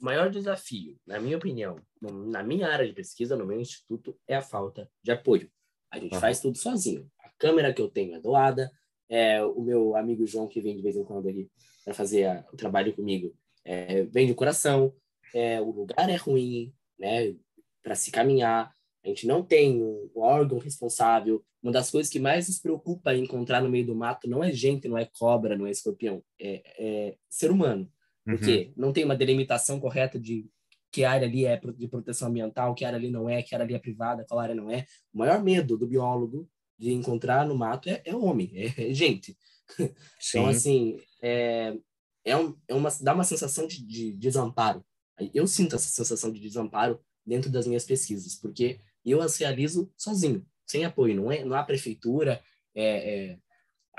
O 0.00 0.04
maior 0.04 0.30
desafio, 0.30 0.96
na 1.06 1.18
minha 1.18 1.36
opinião, 1.36 1.80
na 2.00 2.42
minha 2.42 2.68
área 2.68 2.86
de 2.86 2.92
pesquisa, 2.92 3.36
no 3.36 3.46
meu 3.46 3.60
instituto, 3.60 4.16
é 4.28 4.36
a 4.36 4.42
falta 4.42 4.90
de 5.02 5.10
apoio. 5.10 5.50
A 5.90 5.98
gente 5.98 6.18
faz 6.18 6.40
tudo 6.40 6.58
sozinho. 6.58 7.10
A 7.20 7.30
câmera 7.38 7.72
que 7.72 7.80
eu 7.80 7.88
tenho 7.88 8.14
é 8.14 8.20
doada, 8.20 8.70
é, 9.08 9.42
o 9.42 9.62
meu 9.62 9.96
amigo 9.96 10.26
João, 10.26 10.48
que 10.48 10.60
vem 10.60 10.76
de 10.76 10.82
vez 10.82 10.96
em 10.96 11.04
quando 11.04 11.28
ali 11.28 11.50
para 11.84 11.94
fazer 11.94 12.26
a, 12.26 12.44
o 12.52 12.56
trabalho 12.56 12.94
comigo, 12.94 13.34
é, 13.64 14.04
vem 14.04 14.26
de 14.26 14.34
coração 14.34 14.94
é, 15.34 15.60
o 15.60 15.70
lugar 15.70 16.08
é 16.08 16.14
ruim, 16.14 16.72
né, 16.98 17.34
para 17.82 17.96
se 17.96 18.10
caminhar, 18.10 18.72
a 19.04 19.08
gente 19.08 19.26
não 19.26 19.42
tem 19.42 19.82
um 19.82 20.10
órgão 20.14 20.58
responsável. 20.58 21.44
Uma 21.62 21.72
das 21.72 21.90
coisas 21.90 22.10
que 22.10 22.18
mais 22.18 22.48
nos 22.48 22.58
preocupa 22.58 23.14
em 23.14 23.24
encontrar 23.24 23.60
no 23.60 23.68
meio 23.68 23.84
do 23.84 23.94
mato 23.94 24.28
não 24.28 24.42
é 24.42 24.50
gente, 24.52 24.88
não 24.88 24.96
é 24.96 25.04
cobra, 25.04 25.58
não 25.58 25.66
é 25.66 25.70
escorpião, 25.70 26.22
é, 26.40 26.62
é 26.78 27.16
ser 27.28 27.50
humano. 27.50 27.90
Porque 28.24 28.68
uhum. 28.68 28.84
não 28.86 28.92
tem 28.92 29.04
uma 29.04 29.16
delimitação 29.16 29.78
correta 29.78 30.18
de 30.18 30.46
que 30.90 31.04
área 31.04 31.26
ali 31.26 31.44
é 31.44 31.60
de 31.76 31.88
proteção 31.88 32.28
ambiental, 32.28 32.74
que 32.74 32.84
área 32.84 32.96
ali 32.96 33.10
não 33.10 33.28
é, 33.28 33.42
que 33.42 33.54
área 33.54 33.64
ali 33.64 33.74
é 33.74 33.78
privada, 33.78 34.24
qual 34.26 34.40
área 34.40 34.54
não 34.54 34.70
é. 34.70 34.86
O 35.12 35.18
maior 35.18 35.42
medo 35.42 35.76
do 35.76 35.86
biólogo 35.86 36.48
de 36.78 36.92
encontrar 36.92 37.46
no 37.46 37.56
mato 37.56 37.88
é, 37.90 38.00
é 38.04 38.14
homem, 38.14 38.50
é, 38.54 38.90
é 38.90 38.94
gente. 38.94 39.36
então, 40.30 40.46
assim, 40.46 40.98
é, 41.20 41.76
é, 42.24 42.36
um, 42.36 42.56
é 42.68 42.74
uma, 42.74 42.88
dá 43.02 43.12
uma 43.12 43.24
sensação 43.24 43.66
de, 43.66 43.84
de 43.84 44.12
desamparo. 44.12 44.84
Eu 45.32 45.46
sinto 45.46 45.76
essa 45.76 45.88
sensação 45.88 46.32
de 46.32 46.40
desamparo 46.40 47.00
dentro 47.24 47.50
das 47.50 47.66
minhas 47.66 47.84
pesquisas, 47.84 48.34
porque 48.34 48.80
eu 49.04 49.20
as 49.20 49.36
realizo 49.36 49.90
sozinho, 49.96 50.44
sem 50.66 50.84
apoio. 50.84 51.14
Não, 51.14 51.30
é, 51.30 51.44
não 51.44 51.56
há 51.56 51.62
prefeitura. 51.62 52.42
É, 52.74 53.32
é, 53.32 53.38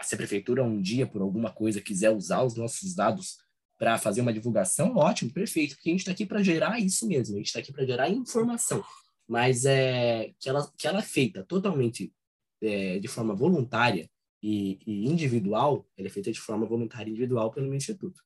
se 0.03 0.15
a 0.15 0.17
prefeitura 0.17 0.63
um 0.63 0.81
dia, 0.81 1.07
por 1.07 1.21
alguma 1.21 1.51
coisa, 1.51 1.81
quiser 1.81 2.09
usar 2.09 2.43
os 2.43 2.55
nossos 2.55 2.93
dados 2.93 3.37
para 3.77 3.97
fazer 3.97 4.21
uma 4.21 4.33
divulgação, 4.33 4.95
ótimo, 4.95 5.31
perfeito, 5.31 5.75
porque 5.75 5.89
a 5.89 5.91
gente 5.91 6.01
está 6.01 6.11
aqui 6.11 6.25
para 6.25 6.41
gerar 6.41 6.79
isso 6.79 7.07
mesmo, 7.07 7.35
a 7.35 7.37
gente 7.37 7.47
está 7.47 7.59
aqui 7.59 7.73
para 7.73 7.85
gerar 7.85 8.09
informação. 8.09 8.83
Mas 9.27 9.65
é, 9.65 10.33
que, 10.39 10.47
ela, 10.47 10.71
que 10.77 10.87
ela 10.87 10.99
é 10.99 11.03
feita 11.03 11.43
totalmente 11.43 12.13
é, 12.61 12.99
de 12.99 13.07
forma 13.07 13.35
voluntária 13.35 14.09
e, 14.41 14.79
e 14.85 15.07
individual, 15.07 15.87
ela 15.97 16.07
é 16.07 16.11
feita 16.11 16.31
de 16.31 16.39
forma 16.39 16.65
voluntária 16.65 17.09
e 17.09 17.11
individual 17.11 17.51
pelo 17.51 17.67
meu 17.67 17.75
instituto. 17.75 18.21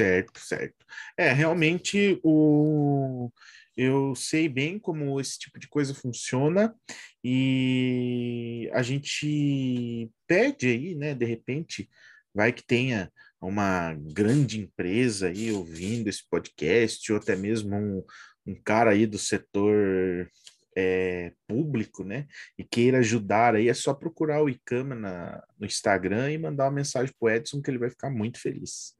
Certo, 0.00 0.40
certo. 0.40 0.86
É, 1.14 1.30
realmente 1.30 2.18
o 2.24 3.30
eu 3.76 4.14
sei 4.14 4.48
bem 4.48 4.78
como 4.78 5.20
esse 5.20 5.38
tipo 5.38 5.58
de 5.58 5.68
coisa 5.68 5.94
funciona 5.94 6.74
e 7.22 8.70
a 8.72 8.82
gente 8.82 10.10
pede 10.26 10.68
aí, 10.68 10.94
né, 10.94 11.14
de 11.14 11.26
repente, 11.26 11.88
vai 12.34 12.50
que 12.50 12.62
tenha 12.62 13.12
uma 13.40 13.92
grande 13.94 14.58
empresa 14.58 15.28
aí 15.28 15.52
ouvindo 15.52 16.08
esse 16.08 16.26
podcast, 16.30 17.12
ou 17.12 17.18
até 17.18 17.36
mesmo 17.36 17.76
um, 17.76 18.02
um 18.46 18.54
cara 18.62 18.92
aí 18.92 19.06
do 19.06 19.18
setor 19.18 20.30
é, 20.76 21.32
público, 21.46 22.04
né, 22.04 22.26
e 22.58 22.64
queira 22.64 22.98
ajudar 22.98 23.54
aí, 23.54 23.68
é 23.68 23.74
só 23.74 23.92
procurar 23.92 24.42
o 24.42 24.48
Icama 24.48 24.94
na, 24.94 25.42
no 25.58 25.66
Instagram 25.66 26.32
e 26.32 26.38
mandar 26.38 26.64
uma 26.64 26.70
mensagem 26.70 27.14
pro 27.18 27.28
Edson 27.28 27.60
que 27.60 27.70
ele 27.70 27.78
vai 27.78 27.90
ficar 27.90 28.10
muito 28.10 28.40
feliz. 28.40 28.94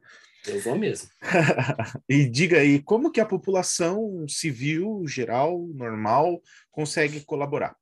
Eu 0.46 0.60
vou 0.60 0.76
mesmo. 0.76 1.08
e 2.08 2.28
diga 2.28 2.58
aí, 2.58 2.82
como 2.82 3.10
que 3.10 3.20
a 3.20 3.26
população 3.26 4.26
civil, 4.28 5.06
geral, 5.06 5.66
normal, 5.74 6.40
consegue 6.70 7.20
colaborar? 7.20 7.76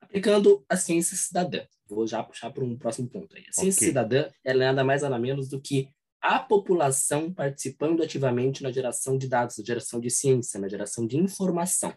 Aplicando 0.00 0.64
a 0.68 0.76
ciência 0.76 1.16
cidadã. 1.16 1.64
Vou 1.88 2.06
já 2.06 2.22
puxar 2.22 2.50
para 2.50 2.64
um 2.64 2.76
próximo 2.76 3.08
ponto 3.08 3.36
aí. 3.36 3.44
A 3.48 3.52
ciência 3.52 3.80
okay. 3.80 3.88
cidadã 3.88 4.28
ela 4.44 4.64
é 4.64 4.66
nada 4.68 4.84
mais 4.84 5.02
nada 5.02 5.18
menos 5.18 5.48
do 5.48 5.60
que 5.60 5.88
a 6.20 6.38
população 6.38 7.32
participando 7.32 8.02
ativamente 8.02 8.62
na 8.62 8.72
geração 8.72 9.16
de 9.16 9.28
dados, 9.28 9.58
na 9.58 9.64
geração 9.64 10.00
de 10.00 10.10
ciência, 10.10 10.58
na 10.58 10.68
geração 10.68 11.06
de 11.06 11.16
informação. 11.16 11.94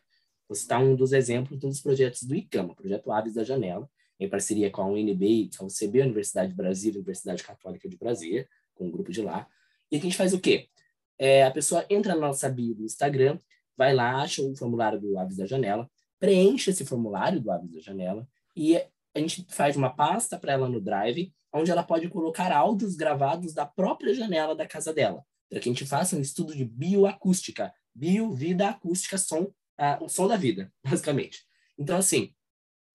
Vou 0.48 0.56
citar 0.56 0.84
um 0.84 0.96
dos 0.96 1.14
exemplos 1.14 1.60
dos 1.60 1.82
projetos 1.82 2.24
do 2.24 2.36
ICAMA, 2.36 2.74
o 2.74 2.76
projeto 2.76 3.12
Aves 3.12 3.34
da 3.34 3.44
Janela, 3.44 3.90
em 4.20 4.30
parceria 4.30 4.70
com 4.70 4.82
a 4.82 4.88
UNB, 4.88 5.50
com 5.58 5.64
a 5.64 5.68
UCB, 5.68 6.02
Universidade 6.02 6.50
de 6.50 6.56
Brasília, 6.56 6.98
Universidade 6.98 7.44
Católica 7.44 7.88
de 7.88 7.98
Brasília, 7.98 8.48
com 8.80 8.88
o 8.88 8.92
grupo 8.92 9.12
de 9.12 9.22
lá. 9.22 9.46
E 9.92 9.98
aqui 9.98 10.08
a 10.08 10.10
gente 10.10 10.18
faz 10.18 10.34
o 10.34 10.40
quê? 10.40 10.70
É, 11.18 11.44
a 11.44 11.52
pessoa 11.52 11.86
entra 11.90 12.16
na 12.16 12.22
nossa 12.22 12.50
bio 12.50 12.74
do 12.74 12.86
Instagram, 12.86 13.38
vai 13.78 13.94
lá, 13.94 14.22
acha 14.22 14.42
o 14.42 14.56
formulário 14.56 15.00
do 15.00 15.20
Aves 15.20 15.36
da 15.36 15.46
Janela, 15.46 15.90
preenche 16.18 16.72
esse 16.72 16.86
formulário 16.86 17.42
do 17.42 17.52
Aves 17.52 17.72
da 17.72 17.82
Janela 17.82 18.28
e 18.56 18.78
a 18.78 19.20
gente 19.20 19.46
faz 19.50 19.76
uma 19.76 19.90
pasta 19.90 20.40
para 20.40 20.54
ela 20.54 20.70
no 20.70 20.80
Drive, 20.80 21.34
onde 21.54 21.72
ela 21.72 21.84
pode 21.84 22.08
colocar 22.10 22.52
áudios 22.52 22.96
gravados 22.96 23.54
da 23.54 23.66
própria 23.66 24.14
janela 24.14 24.56
da 24.56 24.68
casa 24.68 24.94
dela, 24.94 25.26
para 25.50 25.60
que 25.60 25.68
a 25.68 25.72
gente 25.72 25.86
faça 25.86 26.16
um 26.16 26.22
estudo 26.22 26.56
de 26.56 26.64
bioacústica, 26.64 27.74
bio, 27.94 28.32
vida, 28.32 28.70
acústica, 28.70 29.18
som, 29.18 29.44
uh, 29.44 30.04
o 30.04 30.08
som 30.08 30.28
da 30.28 30.38
vida, 30.38 30.72
basicamente. 30.86 31.44
Então, 31.78 31.98
assim, 31.98 32.34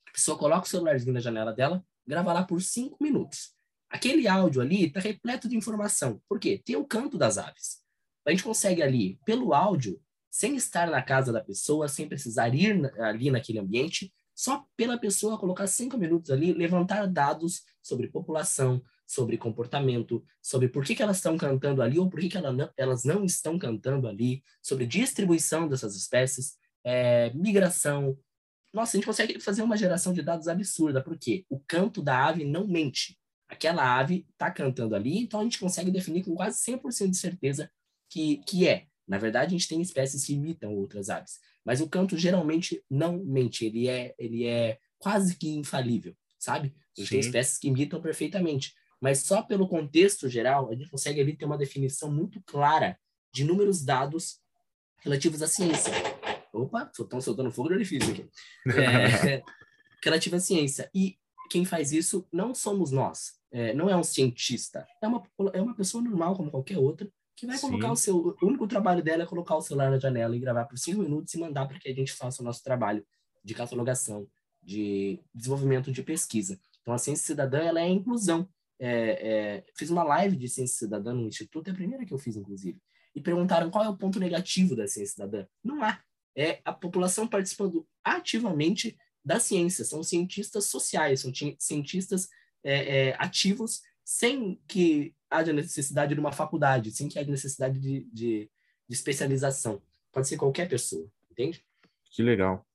a 0.09 0.13
pessoa 0.13 0.39
coloca 0.39 0.67
o 0.67 0.69
celularzinho 0.69 1.13
na 1.13 1.21
janela 1.21 1.53
dela, 1.53 1.85
grava 2.07 2.33
lá 2.33 2.45
por 2.45 2.63
cinco 2.63 2.97
minutos. 3.03 3.55
Aquele 3.95 4.27
áudio 4.27 4.61
ali 4.61 4.87
está 4.87 4.99
repleto 4.99 5.49
de 5.49 5.57
informação. 5.57 6.21
Por 6.29 6.41
quê? 6.41 6.61
Tem 6.65 6.75
o 6.75 6.85
canto 6.85 7.17
das 7.17 7.39
aves. 7.39 7.81
A 8.27 8.33
gente 8.33 8.43
consegue 8.43 8.83
ali, 8.83 9.21
pelo 9.25 9.55
áudio, 9.55 10.03
sem 10.29 10.57
estar 10.57 10.91
na 10.91 11.01
casa 11.01 11.33
da 11.33 11.41
pessoa, 11.41 11.87
sem 11.87 12.09
precisar 12.09 12.53
ir 12.57 12.93
ali 13.01 13.31
naquele 13.31 13.61
ambiente, 13.61 14.13
só 14.35 14.67
pela 14.77 14.99
pessoa 14.99 15.39
colocar 15.39 15.69
cinco 15.69 15.97
minutos 15.97 16.33
ali, 16.33 16.53
levantar 16.53 17.07
dados 17.07 17.63
sobre 17.81 18.09
população, 18.09 18.83
sobre 19.07 19.39
comportamento, 19.39 20.25
sobre 20.43 20.67
por 20.69 20.85
que, 20.85 20.97
que 20.97 21.03
elas 21.03 21.19
estão 21.19 21.39
cantando 21.39 21.81
ali 21.81 21.97
ou 21.97 22.11
por 22.11 22.19
que, 22.19 22.31
que 22.31 22.37
ela 22.37 22.53
não, 22.53 22.69
elas 22.77 23.05
não 23.05 23.25
estão 23.25 23.57
cantando 23.57 24.09
ali, 24.09 24.43
sobre 24.61 24.87
distribuição 24.87 25.69
dessas 25.69 25.95
espécies, 25.95 26.57
é, 26.83 27.33
migração. 27.33 28.19
Nossa, 28.73 28.97
a 28.97 28.99
gente 28.99 29.07
consegue 29.07 29.39
fazer 29.39 29.63
uma 29.63 29.77
geração 29.77 30.13
de 30.13 30.21
dados 30.21 30.49
absurda, 30.49 31.01
porque 31.01 31.47
o 31.49 31.61
canto 31.61 32.03
da 32.03 32.27
ave 32.27 32.45
não 32.45 32.67
mente 32.67 33.17
aquela 33.49 33.99
ave 33.99 34.27
está 34.31 34.51
cantando 34.51 34.95
ali, 34.95 35.19
então 35.19 35.41
a 35.41 35.45
gente 35.45 35.59
consegue 35.59 35.91
definir 35.91 36.25
com 36.25 36.35
quase 36.35 36.59
100% 36.65 37.11
de 37.11 37.17
certeza 37.17 37.71
que, 38.09 38.39
que 38.47 38.67
é. 38.69 38.87
Na 39.07 39.19
verdade, 39.19 39.55
a 39.55 39.59
gente 39.59 39.69
tem 39.69 39.81
espécies 39.81 40.25
que 40.25 40.35
imitam 40.35 40.75
outras 40.75 41.11
aves, 41.11 41.39
mas 41.65 41.81
o 41.81 41.89
canto 41.89 42.17
geralmente 42.17 42.83
não 42.91 43.23
mente, 43.25 43.67
ele 43.67 43.89
é, 43.89 44.15
ele 44.19 44.47
é 44.47 44.79
quase 44.99 45.37
que 45.37 45.49
infalível, 45.51 46.17
sabe? 46.39 46.75
A 46.97 47.01
gente 47.01 47.09
Sim. 47.09 47.15
tem 47.17 47.21
espécies 47.21 47.59
que 47.59 47.69
imitam 47.69 48.01
perfeitamente, 48.01 48.75
mas 49.01 49.21
só 49.21 49.43
pelo 49.43 49.69
contexto 49.69 50.29
geral, 50.29 50.71
a 50.71 50.75
gente 50.75 50.89
consegue 50.89 51.21
ali 51.21 51.37
ter 51.37 51.45
uma 51.45 51.59
definição 51.59 52.11
muito 52.11 52.41
clara 52.43 52.99
de 53.33 53.43
inúmeros 53.43 53.85
dados 53.85 54.41
relativos 55.01 55.43
à 55.43 55.47
ciência. 55.47 55.93
Opa, 56.53 56.91
estão 56.99 57.21
soltando 57.21 57.51
fogo 57.51 57.69
de 57.69 57.75
artifício 57.75 58.13
aqui. 58.13 58.31
É, 58.81 59.43
relativo 60.03 60.37
à 60.37 60.41
ciência. 60.41 60.91
E 60.95 61.19
quem 61.51 61.65
faz 61.65 61.93
isso 61.93 62.27
não 62.33 62.55
somos 62.55 62.91
nós, 62.91 63.35
é, 63.51 63.73
não 63.75 63.89
é 63.89 63.97
um 63.97 64.03
cientista, 64.03 64.87
é 65.01 65.07
uma, 65.07 65.23
é 65.53 65.61
uma 65.61 65.75
pessoa 65.75 66.03
normal 66.03 66.35
como 66.35 66.51
qualquer 66.51 66.79
outra, 66.79 67.09
que 67.37 67.47
vai 67.47 67.59
colocar 67.59 67.89
Sim. 67.89 67.93
o 67.93 67.97
seu. 67.97 68.37
O 68.41 68.47
único 68.47 68.67
trabalho 68.67 69.03
dela 69.03 69.25
é 69.25 69.27
colocar 69.27 69.57
o 69.57 69.61
celular 69.61 69.91
na 69.91 69.99
janela 69.99 70.37
e 70.37 70.41
gravar 70.41 70.65
por 70.67 70.79
cinco 70.79 71.03
minutos 71.03 71.35
e 71.35 71.39
mandar 71.39 71.67
para 71.67 71.79
que 71.79 71.89
a 71.89 71.95
gente 71.95 72.13
faça 72.13 72.43
o 72.43 72.45
nosso 72.45 72.63
trabalho 72.63 73.05
de 73.45 73.55
catalogação, 73.55 74.27
de 74.63 75.21
desenvolvimento 75.35 75.93
de 75.93 76.03
pesquisa. 76.03 76.59
Então, 76.81 76.95
a 76.95 76.99
ciência 76.99 77.27
cidadã 77.27 77.59
ela 77.59 77.81
é 77.81 77.85
a 77.85 77.89
inclusão. 77.89 78.49
É, 78.79 78.89
é, 78.89 79.65
fiz 79.77 79.91
uma 79.91 80.03
live 80.03 80.37
de 80.37 80.49
ciência 80.49 80.79
cidadã 80.79 81.13
no 81.13 81.27
Instituto, 81.27 81.69
é 81.69 81.71
a 81.73 81.75
primeira 81.75 82.05
que 82.05 82.13
eu 82.13 82.19
fiz, 82.19 82.37
inclusive, 82.37 82.81
e 83.15 83.21
perguntaram 83.21 83.71
qual 83.71 83.85
é 83.85 83.89
o 83.89 83.97
ponto 83.97 84.19
negativo 84.19 84.77
da 84.77 84.87
ciência 84.87 85.15
cidadã. 85.15 85.47
Não 85.63 85.83
há. 85.83 86.01
É 86.37 86.61
a 86.65 86.73
população 86.73 87.29
participando 87.29 87.87
ativamente 88.03 88.97
da 89.25 89.41
ciência, 89.41 89.85
são 89.85 90.03
cientistas 90.03 90.67
sociais, 90.67 91.21
são 91.21 91.33
cientistas 91.59 92.29
é, 92.63 93.09
é, 93.09 93.17
ativos 93.19 93.83
sem 94.05 94.61
que 94.69 95.15
haja 95.31 95.53
necessidade 95.53 96.15
de 96.15 96.21
uma 96.21 96.33
faculdade, 96.33 96.93
sem 96.93 97.09
que 97.09 97.19
haja 97.19 97.31
necessidade 97.31 97.81
de, 97.81 98.05
de, 98.13 98.51
de 98.89 98.95
especialização. 98.95 99.83
Pode 100.13 100.29
ser 100.29 100.37
qualquer 100.37 100.69
pessoa, 100.69 101.09
entende? 101.31 101.65
Que 102.11 102.23
legal. 102.23 102.67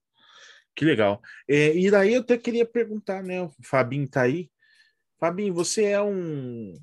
Que 0.76 0.86
legal. 0.86 1.22
É, 1.48 1.76
e 1.78 1.92
daí 1.92 2.14
eu 2.14 2.22
até 2.22 2.38
queria 2.38 2.66
perguntar, 2.66 3.22
né? 3.22 3.42
O 3.44 3.52
Fabinho 3.64 4.10
tá 4.10 4.24
aí. 4.24 4.50
Fabinho, 5.20 5.54
você 5.54 5.86
é 5.86 6.02
um 6.02 6.74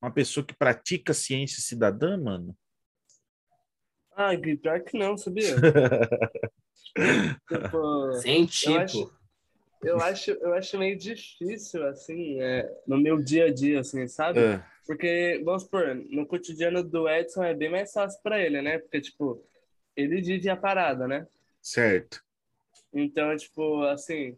uma 0.00 0.12
pessoa 0.12 0.46
que 0.46 0.54
pratica 0.54 1.12
ciência 1.12 1.60
cidadã, 1.60 2.16
mano? 2.16 2.56
Ah, 4.12 4.30
pior 4.38 4.80
que 4.84 4.96
não, 4.96 5.16
sabia? 5.16 5.56
tipo, 7.48 8.12
Sem 8.14 8.46
tipo. 8.46 8.68
Eu 8.70 8.78
acho, 8.78 9.12
eu 9.82 10.00
acho, 10.00 10.30
eu 10.30 10.54
acho 10.54 10.78
meio 10.78 10.98
difícil, 10.98 11.86
assim, 11.86 12.40
é, 12.40 12.68
no 12.86 12.98
meu 12.98 13.22
dia 13.22 13.46
a 13.46 13.52
dia, 13.52 13.80
assim, 13.80 14.08
sabe? 14.08 14.40
É. 14.40 14.64
Porque, 14.86 15.40
vamos 15.44 15.62
supor, 15.64 15.94
no 16.10 16.26
cotidiano 16.26 16.82
do 16.82 17.08
Edson 17.08 17.44
é 17.44 17.54
bem 17.54 17.70
mais 17.70 17.92
fácil 17.92 18.20
para 18.22 18.40
ele, 18.40 18.60
né? 18.60 18.78
Porque, 18.78 19.00
tipo, 19.00 19.44
ele 19.94 20.20
vive 20.20 20.48
a 20.48 20.56
parada, 20.56 21.06
né? 21.06 21.26
Certo. 21.60 22.22
Então, 22.92 23.36
tipo, 23.36 23.82
assim, 23.82 24.36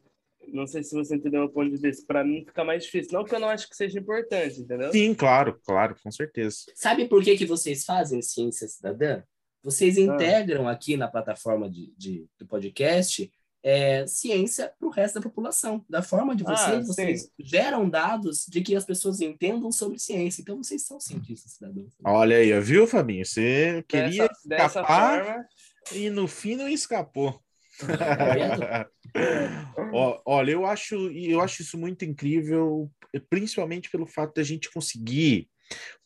não 0.49 0.67
sei 0.67 0.83
se 0.83 0.95
você 0.95 1.17
entendeu 1.17 1.45
o 1.45 1.49
ponto 1.49 1.71
de 1.71 1.81
vista. 1.81 2.05
Para 2.07 2.25
mim 2.25 2.45
fica 2.45 2.65
mais 2.65 2.85
difícil. 2.85 3.13
Não 3.13 3.25
que 3.25 3.35
eu 3.35 3.41
não 3.41 3.49
acho 3.49 3.69
que 3.69 3.77
seja 3.77 3.99
importante, 3.99 4.61
entendeu? 4.61 4.91
Sim, 4.91 5.15
claro, 5.15 5.61
claro, 5.65 5.95
com 6.03 6.11
certeza. 6.11 6.59
Sabe 6.75 7.09
por 7.09 7.23
que, 7.23 7.37
que 7.37 7.47
vocês 7.47 7.85
fazem 7.85 8.21
ciência 8.23 8.67
cidadã? 8.67 9.23
Vocês 9.62 9.99
ah. 9.99 10.01
integram 10.01 10.68
aqui 10.68 10.96
na 10.96 11.09
plataforma 11.09 11.68
de, 11.68 11.92
de 11.96 12.27
do 12.38 12.46
podcast 12.46 13.31
é, 13.62 14.07
ciência 14.07 14.73
para 14.79 14.88
o 14.88 14.90
resto 14.90 15.16
da 15.16 15.23
população. 15.23 15.85
Da 15.88 16.03
forma 16.03 16.35
de 16.35 16.42
vocês, 16.42 16.79
ah, 16.79 16.83
vocês 16.83 17.31
geram 17.38 17.88
dados 17.88 18.46
de 18.49 18.61
que 18.62 18.75
as 18.75 18.85
pessoas 18.85 19.20
entendam 19.20 19.70
sobre 19.70 19.99
ciência. 19.99 20.40
Então, 20.40 20.62
vocês 20.62 20.83
são 20.83 20.99
cientistas 20.99 21.53
cidadãos. 21.53 21.92
Olha 22.05 22.37
aí, 22.37 22.59
viu, 22.61 22.87
Fabinho? 22.87 23.25
Você 23.25 23.85
queria 23.87 24.29
dessa, 24.46 24.81
escapar 24.81 25.18
dessa 25.18 25.25
forma... 25.25 25.46
e 25.92 26.11
no 26.11 26.27
fim 26.27 26.57
não 26.57 26.68
escapou. 26.68 27.40
Olha, 30.25 30.51
eu 30.51 30.66
acho, 30.66 30.94
eu 31.11 31.40
acho 31.40 31.62
isso 31.62 31.79
muito 31.79 32.05
incrível, 32.05 32.90
principalmente 33.29 33.90
pelo 33.90 34.07
fato 34.07 34.35
da 34.35 34.42
gente 34.42 34.70
conseguir 34.70 35.49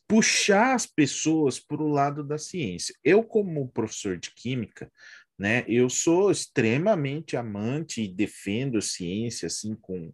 puxar 0.07 0.75
as 0.75 0.85
pessoas 0.85 1.59
para 1.59 1.81
o 1.81 1.89
lado 1.89 2.23
da 2.23 2.37
ciência. 2.37 2.93
Eu, 3.03 3.23
como 3.23 3.69
professor 3.69 4.17
de 4.17 4.31
química, 4.33 4.91
né, 5.37 5.65
eu 5.67 5.89
sou 5.89 6.31
extremamente 6.31 7.35
amante 7.35 8.01
e 8.01 8.07
defendo 8.07 8.77
a 8.77 8.81
ciência 8.81 9.47
assim 9.47 9.75
com 9.75 10.13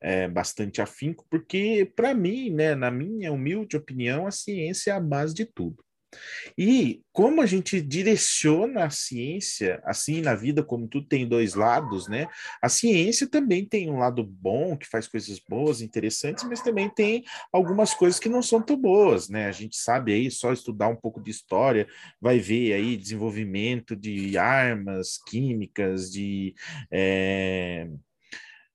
é, 0.00 0.28
bastante 0.28 0.80
afinco, 0.80 1.26
porque 1.30 1.90
para 1.94 2.14
mim, 2.14 2.50
né, 2.50 2.74
na 2.74 2.90
minha 2.90 3.32
humilde 3.32 3.76
opinião, 3.76 4.26
a 4.26 4.30
ciência 4.30 4.90
é 4.90 4.94
a 4.94 5.00
base 5.00 5.34
de 5.34 5.44
tudo. 5.44 5.84
E 6.56 7.02
como 7.12 7.40
a 7.40 7.46
gente 7.46 7.80
direciona 7.80 8.84
a 8.84 8.90
ciência, 8.90 9.80
assim 9.84 10.20
na 10.20 10.34
vida, 10.34 10.62
como 10.62 10.88
tudo 10.88 11.06
tem 11.06 11.26
dois 11.26 11.54
lados, 11.54 12.08
né? 12.08 12.26
A 12.60 12.68
ciência 12.68 13.26
também 13.26 13.64
tem 13.64 13.90
um 13.90 13.98
lado 13.98 14.22
bom, 14.22 14.76
que 14.76 14.86
faz 14.86 15.08
coisas 15.08 15.40
boas, 15.48 15.80
interessantes, 15.80 16.44
mas 16.44 16.62
também 16.62 16.88
tem 16.90 17.24
algumas 17.52 17.94
coisas 17.94 18.18
que 18.18 18.28
não 18.28 18.42
são 18.42 18.60
tão 18.60 18.76
boas, 18.76 19.28
né? 19.28 19.46
A 19.46 19.52
gente 19.52 19.76
sabe 19.76 20.12
aí, 20.12 20.30
só 20.30 20.52
estudar 20.52 20.88
um 20.88 20.96
pouco 20.96 21.20
de 21.20 21.30
história, 21.30 21.86
vai 22.20 22.38
ver 22.38 22.74
aí 22.74 22.96
desenvolvimento 22.96 23.96
de 23.96 24.36
armas 24.36 25.18
químicas, 25.26 26.10
de. 26.10 26.54
É... 26.90 27.88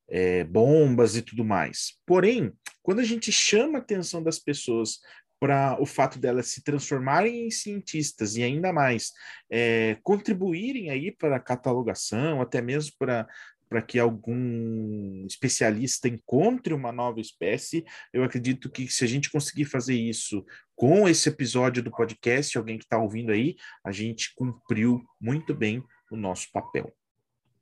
É, 0.09 0.45
bombas 0.45 1.17
e 1.17 1.21
tudo 1.21 1.43
mais. 1.43 1.97
Porém, 2.05 2.53
quando 2.81 2.99
a 2.99 3.03
gente 3.03 3.29
chama 3.29 3.77
a 3.77 3.81
atenção 3.81 4.23
das 4.23 4.39
pessoas 4.39 5.01
para 5.39 5.79
o 5.81 5.85
fato 5.85 6.19
delas 6.19 6.47
se 6.47 6.63
transformarem 6.63 7.47
em 7.47 7.51
cientistas 7.51 8.35
e 8.35 8.43
ainda 8.43 8.73
mais 8.73 9.11
é, 9.49 9.97
contribuírem 10.03 10.89
aí 10.89 11.11
para 11.11 11.35
a 11.35 11.39
catalogação, 11.39 12.41
até 12.41 12.61
mesmo 12.61 12.93
para 12.97 13.27
para 13.69 13.81
que 13.81 13.99
algum 13.99 15.25
especialista 15.25 16.07
encontre 16.07 16.73
uma 16.73 16.91
nova 16.91 17.19
espécie. 17.19 17.83
Eu 18.13 18.23
acredito 18.23 18.69
que 18.69 18.87
se 18.87 19.03
a 19.03 19.07
gente 19.07 19.29
conseguir 19.29 19.65
fazer 19.65 19.95
isso 19.95 20.45
com 20.75 21.07
esse 21.07 21.27
episódio 21.27 21.83
do 21.83 21.91
podcast, 21.91 22.57
alguém 22.57 22.77
que 22.77 22.85
está 22.85 22.97
ouvindo 22.97 23.31
aí, 23.31 23.55
a 23.83 23.91
gente 23.91 24.33
cumpriu 24.35 25.03
muito 25.19 25.53
bem 25.53 25.83
o 26.09 26.15
nosso 26.15 26.47
papel. 26.51 26.95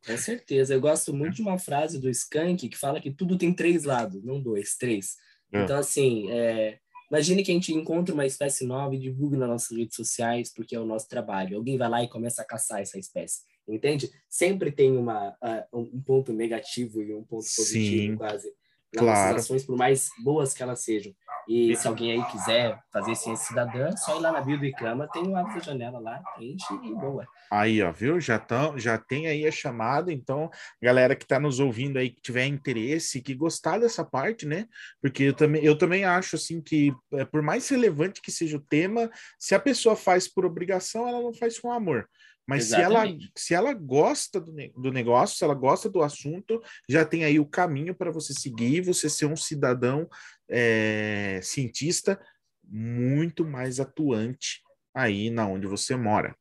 Com 0.05 0.17
certeza. 0.17 0.73
Eu 0.73 0.81
gosto 0.81 1.13
muito 1.13 1.35
de 1.35 1.41
uma 1.41 1.57
frase 1.57 1.99
do 1.99 2.09
Skank 2.09 2.69
que 2.69 2.77
fala 2.77 3.01
que 3.01 3.11
tudo 3.11 3.37
tem 3.37 3.53
três 3.53 3.83
lados, 3.83 4.23
não 4.23 4.39
dois, 4.39 4.75
três. 4.75 5.15
É. 5.51 5.63
Então, 5.63 5.77
assim, 5.77 6.29
é, 6.29 6.79
imagine 7.09 7.43
que 7.43 7.51
a 7.51 7.53
gente 7.53 7.73
encontra 7.73 8.13
uma 8.13 8.25
espécie 8.25 8.65
nova 8.65 8.95
e 8.95 8.99
divulga 8.99 9.37
nas 9.37 9.49
nossas 9.49 9.77
redes 9.77 9.95
sociais, 9.95 10.51
porque 10.53 10.75
é 10.75 10.79
o 10.79 10.85
nosso 10.85 11.07
trabalho. 11.07 11.57
Alguém 11.57 11.77
vai 11.77 11.89
lá 11.89 12.03
e 12.03 12.09
começa 12.09 12.41
a 12.41 12.45
caçar 12.45 12.81
essa 12.81 12.97
espécie, 12.97 13.41
entende? 13.67 14.09
Sempre 14.29 14.71
tem 14.71 14.95
uma, 14.95 15.29
uh, 15.31 15.79
um 15.79 16.01
ponto 16.01 16.33
negativo 16.33 17.01
e 17.01 17.13
um 17.13 17.23
ponto 17.23 17.45
positivo, 17.55 18.13
Sim, 18.13 18.17
quase. 18.17 18.51
Nas 18.95 19.05
claro. 19.05 19.35
ações, 19.37 19.63
por 19.63 19.77
mais 19.77 20.09
boas 20.23 20.53
que 20.53 20.63
elas 20.63 20.83
sejam. 20.83 21.13
E 21.47 21.75
se 21.75 21.87
alguém 21.87 22.11
aí 22.11 22.23
quiser 22.25 22.79
fazer 22.91 23.15
ciência 23.15 23.47
cidadã, 23.47 23.95
só 23.95 24.17
ir 24.17 24.21
lá 24.21 24.31
na 24.31 24.41
bio 24.41 24.57
do 24.57 24.65
Icama, 24.65 25.07
tem 25.07 25.23
uma 25.27 25.39
árvore 25.39 25.63
janela 25.63 25.99
lá, 25.99 26.19
preenche 26.35 26.73
e 26.83 26.93
boa. 26.95 27.27
Aí, 27.51 27.81
ó, 27.83 27.91
viu? 27.91 28.19
Já, 28.19 28.39
tão, 28.39 28.77
já 28.79 28.97
tem 28.97 29.27
aí 29.27 29.45
a 29.45 29.51
chamada, 29.51 30.11
então, 30.11 30.49
galera 30.81 31.15
que 31.15 31.23
está 31.23 31.39
nos 31.39 31.59
ouvindo 31.59 31.97
aí, 31.97 32.09
que 32.09 32.21
tiver 32.21 32.45
interesse, 32.47 33.21
que 33.21 33.35
gostar 33.35 33.77
dessa 33.79 34.03
parte, 34.03 34.45
né? 34.45 34.65
Porque 35.01 35.23
eu 35.23 35.33
também, 35.33 35.63
eu 35.63 35.77
também 35.77 36.03
acho, 36.03 36.35
assim, 36.35 36.59
que 36.59 36.91
é, 37.13 37.23
por 37.23 37.43
mais 37.43 37.69
relevante 37.69 38.21
que 38.21 38.31
seja 38.31 38.57
o 38.57 38.61
tema, 38.61 39.09
se 39.37 39.53
a 39.53 39.59
pessoa 39.59 39.95
faz 39.95 40.27
por 40.27 40.45
obrigação, 40.45 41.07
ela 41.07 41.21
não 41.21 41.33
faz 41.33 41.59
com 41.59 41.71
amor. 41.71 42.09
Mas 42.47 42.65
se 42.65 42.75
ela, 42.75 43.03
se 43.35 43.53
ela 43.55 43.73
gosta 43.73 44.39
do, 44.39 44.53
do 44.77 44.91
negócio, 44.91 45.37
se 45.37 45.43
ela 45.43 45.55
gosta 45.55 45.89
do 45.89 46.01
assunto, 46.03 46.61
já 46.87 47.03
tem 47.03 47.23
aí 47.23 47.39
o 47.39 47.45
caminho 47.45 47.95
para 47.95 48.11
você 48.11 48.33
seguir, 48.33 48.81
você 48.81 49.09
ser 49.09 49.25
um 49.25 49.35
cidadão 49.35 50.07
é, 50.47 51.39
cientista 51.41 52.19
muito 52.63 53.43
mais 53.45 53.79
atuante 53.79 54.61
aí 54.93 55.29
na 55.29 55.47
onde 55.47 55.67
você 55.67 55.95
mora. 55.95 56.35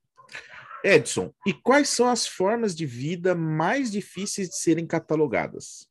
Edson, 0.85 1.33
e 1.47 1.55
quais 1.55 1.89
são 1.89 2.09
as 2.09 2.27
formas 2.27 2.75
de 2.75 2.85
vida 2.85 3.35
mais 3.35 3.91
difíceis 3.91 4.51
de 4.51 4.59
serem 4.59 4.87
catalogadas? 4.87 5.89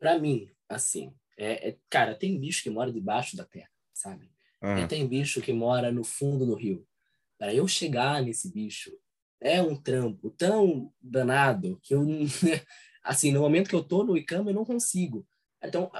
Para 0.00 0.18
mim, 0.18 0.50
assim, 0.66 1.14
é, 1.36 1.68
é, 1.68 1.76
cara, 1.90 2.14
tem 2.14 2.40
bicho 2.40 2.62
que 2.62 2.70
mora 2.70 2.90
debaixo 2.90 3.36
da 3.36 3.44
terra, 3.44 3.70
sabe? 3.92 4.30
Ah. 4.60 4.86
tem 4.86 5.06
bicho 5.06 5.42
que 5.42 5.52
mora 5.52 5.92
no 5.92 6.04
fundo 6.04 6.46
do 6.46 6.54
rio. 6.54 6.86
Para 7.36 7.52
eu 7.52 7.66
chegar 7.68 8.22
nesse 8.22 8.50
bicho, 8.50 8.96
é 9.42 9.60
um 9.62 9.76
trampo 9.76 10.30
tão 10.30 10.92
danado 11.00 11.78
que 11.82 11.94
eu, 11.94 12.04
assim, 13.02 13.32
no 13.32 13.40
momento 13.40 13.68
que 13.68 13.74
eu 13.74 13.82
tô 13.82 14.04
no 14.04 14.16
Icama, 14.16 14.50
eu 14.50 14.54
não 14.54 14.64
consigo. 14.64 15.26
Então, 15.62 15.90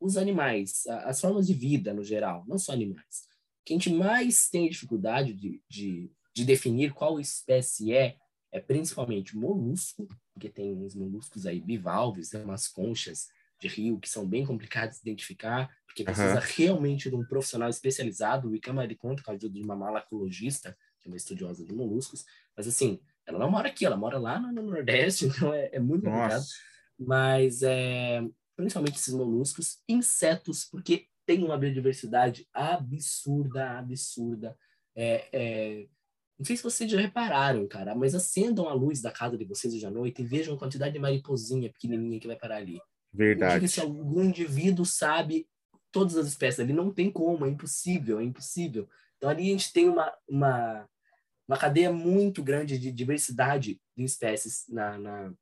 os 0.00 0.16
animais, 0.16 0.86
as 1.04 1.20
formas 1.20 1.46
de 1.46 1.54
vida 1.54 1.94
no 1.94 2.04
geral, 2.04 2.44
não 2.46 2.58
só 2.58 2.72
animais, 2.72 3.26
que 3.64 3.72
a 3.72 3.76
gente 3.76 3.90
mais 3.90 4.48
tem 4.48 4.68
dificuldade 4.68 5.32
de, 5.32 5.62
de 5.68 6.10
de 6.36 6.44
definir 6.44 6.92
qual 6.92 7.18
espécie 7.18 7.94
é, 7.94 8.14
é 8.52 8.60
principalmente 8.60 9.34
molusco, 9.34 10.06
porque 10.34 10.50
tem 10.50 10.70
uns 10.70 10.94
moluscos 10.94 11.46
aí 11.46 11.58
bivalves, 11.58 12.30
né, 12.30 12.44
umas 12.44 12.68
conchas 12.68 13.28
de 13.58 13.68
rio 13.68 13.98
que 13.98 14.06
são 14.06 14.28
bem 14.28 14.44
complicadas 14.44 14.96
de 14.96 15.08
identificar, 15.08 15.74
porque 15.86 16.04
precisa 16.04 16.34
uhum. 16.34 16.46
realmente 16.54 17.08
de 17.08 17.16
um 17.16 17.24
profissional 17.24 17.70
especializado. 17.70 18.50
O 18.50 18.54
Icama 18.54 18.84
ele 18.84 18.94
conta 18.94 19.22
com 19.22 19.30
a 19.30 19.34
ajuda 19.34 19.54
de 19.54 19.62
uma 19.62 19.74
malacologista, 19.74 20.76
que 21.06 21.10
é 21.10 21.12
uma 21.12 21.16
estudiosa 21.16 21.64
de 21.64 21.72
moluscos, 21.72 22.24
mas 22.56 22.66
assim, 22.66 23.00
ela 23.24 23.38
não 23.38 23.50
mora 23.50 23.68
aqui, 23.68 23.86
ela 23.86 23.96
mora 23.96 24.18
lá 24.18 24.40
no, 24.40 24.52
no 24.52 24.62
Nordeste, 24.62 25.26
então 25.26 25.54
é, 25.54 25.70
é 25.72 25.80
muito 25.80 26.04
Nossa. 26.04 26.18
complicado. 26.18 26.44
Mas 26.98 27.62
é, 27.62 28.22
principalmente 28.56 28.96
esses 28.96 29.14
moluscos, 29.14 29.78
insetos, 29.88 30.64
porque 30.64 31.06
tem 31.26 31.44
uma 31.44 31.58
biodiversidade 31.58 32.46
absurda, 32.52 33.78
absurda. 33.78 34.56
É, 34.94 35.28
é, 35.32 35.86
não 36.38 36.44
sei 36.44 36.56
se 36.56 36.62
vocês 36.62 36.90
já 36.90 37.00
repararam, 37.00 37.66
cara, 37.66 37.94
mas 37.94 38.14
acendam 38.14 38.68
a 38.68 38.74
luz 38.74 39.00
da 39.00 39.10
casa 39.10 39.36
de 39.36 39.44
vocês 39.44 39.74
hoje 39.74 39.86
à 39.86 39.90
noite 39.90 40.22
e 40.22 40.24
vejam 40.24 40.54
a 40.54 40.58
quantidade 40.58 40.92
de 40.92 40.98
mariposinha 40.98 41.70
pequenininha 41.70 42.20
que 42.20 42.26
vai 42.26 42.36
parar 42.36 42.56
ali. 42.56 42.80
Verdade. 43.12 43.66
se 43.68 43.80
algum 43.80 44.22
indivíduo 44.22 44.84
sabe 44.84 45.48
todas 45.90 46.16
as 46.16 46.26
espécies 46.26 46.60
ali, 46.60 46.74
não 46.74 46.92
tem 46.92 47.10
como, 47.10 47.46
é 47.46 47.48
impossível, 47.48 48.20
é 48.20 48.24
impossível. 48.24 48.88
Então 49.16 49.30
ali 49.30 49.48
a 49.48 49.52
gente 49.52 49.72
tem 49.72 49.88
uma, 49.88 50.12
uma, 50.28 50.88
uma 51.48 51.58
cadeia 51.58 51.92
muito 51.92 52.42
grande 52.42 52.78
de 52.78 52.90
diversidade 52.90 53.80
de 53.96 54.04
espécies 54.04 54.64
na, 54.68 54.98
na, 54.98 55.34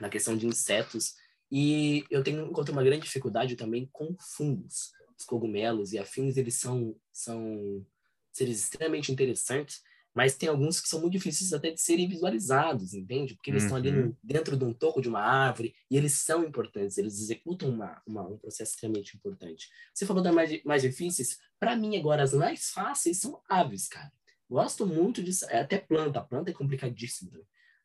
na 0.00 0.08
questão 0.08 0.36
de 0.36 0.46
insetos. 0.46 1.14
E 1.50 2.04
eu 2.10 2.22
tenho 2.22 2.46
encontro 2.46 2.72
uma 2.72 2.82
grande 2.82 3.04
dificuldade 3.04 3.56
também 3.56 3.88
com 3.92 4.16
fungos. 4.18 4.92
Os 5.18 5.24
cogumelos 5.24 5.92
e 5.92 5.98
afins, 5.98 6.36
eles 6.36 6.54
são, 6.54 6.96
são 7.12 7.86
seres 8.32 8.60
extremamente 8.62 9.12
interessantes, 9.12 9.80
mas 10.14 10.36
tem 10.36 10.48
alguns 10.48 10.80
que 10.80 10.88
são 10.88 11.00
muito 11.00 11.12
difíceis 11.12 11.52
até 11.52 11.70
de 11.70 11.80
serem 11.80 12.08
visualizados, 12.08 12.94
entende? 12.94 13.34
Porque 13.34 13.50
eles 13.50 13.62
uhum. 13.62 13.66
estão 13.66 13.76
ali 13.76 13.90
no, 13.90 14.16
dentro 14.22 14.56
de 14.56 14.64
um 14.64 14.72
toco 14.72 15.02
de 15.02 15.08
uma 15.08 15.20
árvore 15.20 15.74
e 15.90 15.96
eles 15.96 16.12
são 16.12 16.44
importantes, 16.44 16.96
eles 16.96 17.20
executam 17.20 17.68
uma, 17.68 18.00
uma 18.06 18.22
um 18.28 18.38
processo 18.38 18.72
extremamente 18.72 19.16
importante. 19.16 19.68
Você 19.92 20.06
falou 20.06 20.22
das 20.22 20.34
mais, 20.34 20.62
mais 20.64 20.82
difíceis, 20.82 21.38
para 21.58 21.76
mim 21.76 21.96
agora 21.96 22.22
as 22.22 22.32
mais 22.32 22.70
fáceis 22.70 23.18
são 23.20 23.40
aves, 23.48 23.88
cara. 23.88 24.12
Gosto 24.48 24.86
muito 24.86 25.22
disso, 25.22 25.46
é 25.48 25.60
até 25.60 25.78
planta, 25.78 26.20
a 26.20 26.24
planta 26.24 26.50
é 26.50 26.54
complicadíssima, 26.54 27.30
né? 27.32 27.40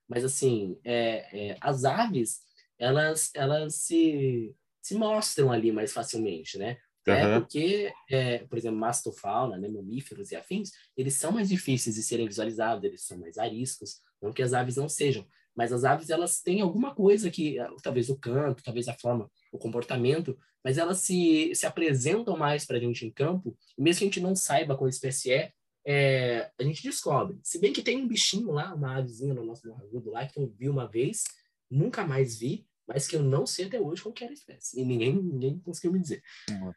mas 0.08 0.24
assim, 0.24 0.78
é, 0.84 1.52
é, 1.52 1.58
as 1.62 1.86
aves, 1.86 2.40
elas, 2.78 3.32
elas 3.34 3.76
se, 3.76 4.56
se 4.82 4.96
mostram 4.96 5.52
ali 5.52 5.72
mais 5.72 5.94
facilmente, 5.94 6.58
né? 6.58 6.78
Uhum. 7.08 7.14
É 7.14 7.40
porque, 7.40 7.94
é, 8.10 8.40
por 8.40 8.58
exemplo, 8.58 8.78
mastofauna, 8.78 9.58
né, 9.58 9.68
mamíferos 9.68 10.32
e 10.32 10.36
afins, 10.36 10.72
eles 10.96 11.16
são 11.16 11.32
mais 11.32 11.50
difíceis 11.50 11.96
de 11.96 12.04
serem 12.04 12.28
visualizados, 12.28 12.84
eles 12.84 13.06
são 13.06 13.18
mais 13.18 13.38
ariscos, 13.38 14.02
não 14.22 14.34
que 14.34 14.44
as 14.44 14.54
aves 14.54 14.76
não 14.76 14.90
sejam, 14.90 15.26
mas 15.56 15.72
as 15.72 15.84
aves 15.84 16.10
elas 16.10 16.42
têm 16.42 16.62
alguma 16.62 16.94
coisa 16.94 17.32
que, 17.32 17.58
ah, 17.60 17.70
talvez 17.82 18.10
o 18.10 18.18
canto, 18.18 18.64
talvez 18.64 18.88
a 18.88 18.94
forma, 18.94 19.30
o 19.52 19.58
comportamento, 19.58 20.38
mas 20.64 20.78
elas 20.78 21.00
se, 21.00 21.54
se 21.56 21.66
apresentam 21.66 22.38
mais 22.38 22.66
para 22.66 22.78
a 22.78 22.80
gente 22.80 23.06
em 23.06 23.12
campo, 23.12 23.58
mesmo 23.78 24.00
que 24.00 24.06
a 24.06 24.08
gente 24.08 24.20
não 24.22 24.36
saiba 24.36 24.78
qual 24.78 24.90
espécie 24.90 25.32
é, 25.32 25.52
é, 25.92 26.52
a 26.60 26.64
gente 26.64 26.84
descobre. 26.84 27.40
Se 27.42 27.58
bem 27.58 27.74
que 27.74 27.82
tem 27.82 27.98
um 27.98 28.08
bichinho 28.08 28.52
lá, 28.52 28.76
uma 28.76 28.98
avezinha 28.98 29.34
no 29.34 29.44
nosso 29.44 29.68
morragudo 29.68 30.12
lá, 30.12 30.24
que 30.28 30.40
eu 30.40 30.48
vi 30.48 30.70
uma 30.70 30.88
vez, 30.88 31.24
nunca 31.68 32.06
mais 32.06 32.38
vi, 32.38 32.64
mas 32.88 33.08
que 33.08 33.16
eu 33.16 33.24
não 33.24 33.44
sei 33.48 33.66
até 33.66 33.82
hoje 33.82 34.04
qual 34.04 34.14
era 34.22 34.30
a 34.30 34.34
espécie. 34.34 34.80
E 34.80 34.86
ninguém, 34.86 35.16
ninguém 35.16 35.58
conseguiu 35.58 35.94
me 35.94 36.00
dizer. 36.00 36.22
Uhum. 36.52 36.72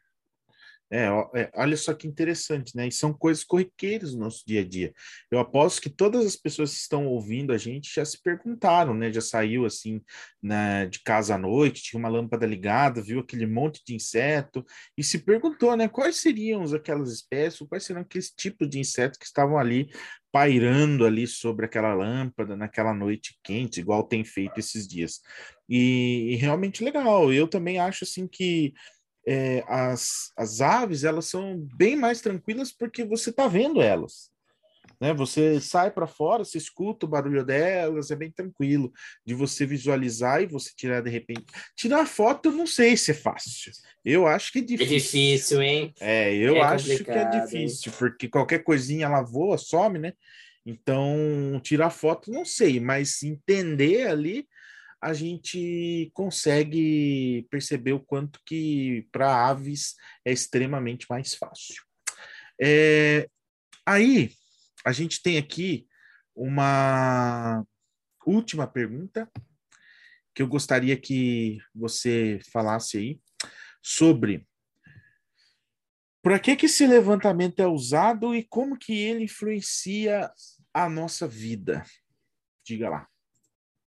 É, 0.93 1.07
é, 1.33 1.51
olha 1.55 1.75
só 1.75 1.91
que 1.91 2.07
interessante, 2.07 2.75
né? 2.75 2.87
E 2.87 2.91
são 2.91 3.11
coisas 3.11 3.43
corriqueiras 3.43 4.13
no 4.13 4.19
nosso 4.19 4.43
dia 4.45 4.61
a 4.61 4.63
dia. 4.63 4.93
Eu 5.31 5.39
aposto 5.39 5.81
que 5.81 5.89
todas 5.89 6.23
as 6.23 6.35
pessoas 6.35 6.71
que 6.71 6.81
estão 6.81 7.07
ouvindo 7.07 7.51
a 7.51 7.57
gente 7.57 7.91
já 7.95 8.05
se 8.05 8.21
perguntaram, 8.21 8.93
né? 8.93 9.11
Já 9.11 9.19
saiu 9.19 9.65
assim 9.65 9.99
né, 10.39 10.85
de 10.85 11.01
casa 11.01 11.33
à 11.33 11.37
noite, 11.37 11.81
tinha 11.81 11.99
uma 11.99 12.09
lâmpada 12.09 12.45
ligada, 12.45 13.01
viu 13.01 13.21
aquele 13.21 13.47
monte 13.47 13.81
de 13.83 13.95
inseto 13.95 14.63
e 14.95 15.03
se 15.03 15.17
perguntou, 15.17 15.75
né? 15.75 15.87
Quais 15.87 16.17
seriam 16.17 16.63
aquelas 16.75 17.11
espécies, 17.11 17.67
quais 17.67 17.83
seriam 17.83 18.03
aqueles 18.03 18.29
tipos 18.29 18.69
de 18.69 18.77
insetos 18.77 19.17
que 19.17 19.25
estavam 19.25 19.57
ali 19.57 19.89
pairando 20.31 21.07
ali 21.07 21.25
sobre 21.25 21.65
aquela 21.65 21.95
lâmpada 21.95 22.55
naquela 22.55 22.93
noite 22.93 23.39
quente, 23.43 23.79
igual 23.79 24.03
tem 24.03 24.23
feito 24.23 24.59
esses 24.59 24.87
dias. 24.87 25.21
E, 25.67 26.33
e 26.33 26.35
realmente 26.35 26.83
legal. 26.83 27.33
Eu 27.33 27.47
também 27.47 27.79
acho 27.79 28.03
assim 28.03 28.27
que 28.27 28.73
é, 29.27 29.63
as, 29.67 30.31
as 30.37 30.61
aves 30.61 31.03
elas 31.03 31.25
são 31.25 31.57
bem 31.75 31.95
mais 31.95 32.21
tranquilas 32.21 32.71
porque 32.71 33.03
você 33.05 33.29
está 33.29 33.47
vendo 33.47 33.81
elas. 33.81 34.31
Né? 34.99 35.13
Você 35.13 35.59
sai 35.59 35.91
para 35.91 36.07
fora, 36.07 36.45
você 36.45 36.57
escuta 36.57 37.05
o 37.05 37.09
barulho 37.09 37.43
delas, 37.43 38.11
é 38.11 38.15
bem 38.15 38.31
tranquilo 38.31 38.91
de 39.25 39.33
você 39.33 39.65
visualizar 39.65 40.41
e 40.41 40.45
você 40.45 40.71
tirar 40.75 41.01
de 41.01 41.09
repente. 41.09 41.45
Tirar 41.75 42.05
foto, 42.05 42.49
eu 42.49 42.53
não 42.53 42.67
sei 42.67 42.95
se 42.95 43.11
é 43.11 43.13
fácil. 43.13 43.71
Eu 44.03 44.27
acho 44.27 44.51
que 44.51 44.59
é, 44.59 44.61
é 44.61 44.65
difícil. 44.65 44.85
É 44.85 44.97
difícil, 44.97 45.61
hein? 45.61 45.93
É, 45.99 46.33
eu 46.33 46.55
é 46.57 46.61
acho 46.61 47.03
que 47.03 47.11
é 47.11 47.29
difícil, 47.29 47.91
porque 47.97 48.27
qualquer 48.27 48.63
coisinha 48.63 49.05
ela 49.05 49.21
voa, 49.21 49.57
some, 49.57 49.99
né? 49.99 50.13
Então, 50.65 51.59
tirar 51.61 51.89
foto, 51.89 52.31
não 52.31 52.45
sei, 52.45 52.79
mas 52.79 53.21
entender 53.21 54.07
ali 54.07 54.47
a 55.03 55.13
gente 55.13 56.09
consegue 56.13 57.45
perceber 57.51 57.91
o 57.91 57.99
quanto 57.99 58.39
que 58.45 59.05
para 59.11 59.49
aves 59.49 59.95
é 60.23 60.31
extremamente 60.31 61.05
mais 61.09 61.35
fácil. 61.35 61.83
É, 62.61 63.29
aí, 63.85 64.31
a 64.85 64.93
gente 64.93 65.21
tem 65.21 65.37
aqui 65.37 65.85
uma 66.33 67.65
última 68.25 68.65
pergunta 68.65 69.29
que 70.33 70.41
eu 70.41 70.47
gostaria 70.47 70.95
que 70.95 71.59
você 71.75 72.39
falasse 72.53 72.97
aí 72.97 73.19
sobre 73.81 74.47
Para 76.21 76.39
que, 76.39 76.55
que 76.55 76.67
esse 76.67 76.87
levantamento 76.87 77.59
é 77.59 77.67
usado 77.67 78.33
e 78.33 78.41
como 78.41 78.79
que 78.79 78.97
ele 78.97 79.25
influencia 79.25 80.31
a 80.73 80.87
nossa 80.87 81.27
vida? 81.27 81.83
Diga 82.65 82.89
lá. 82.89 83.12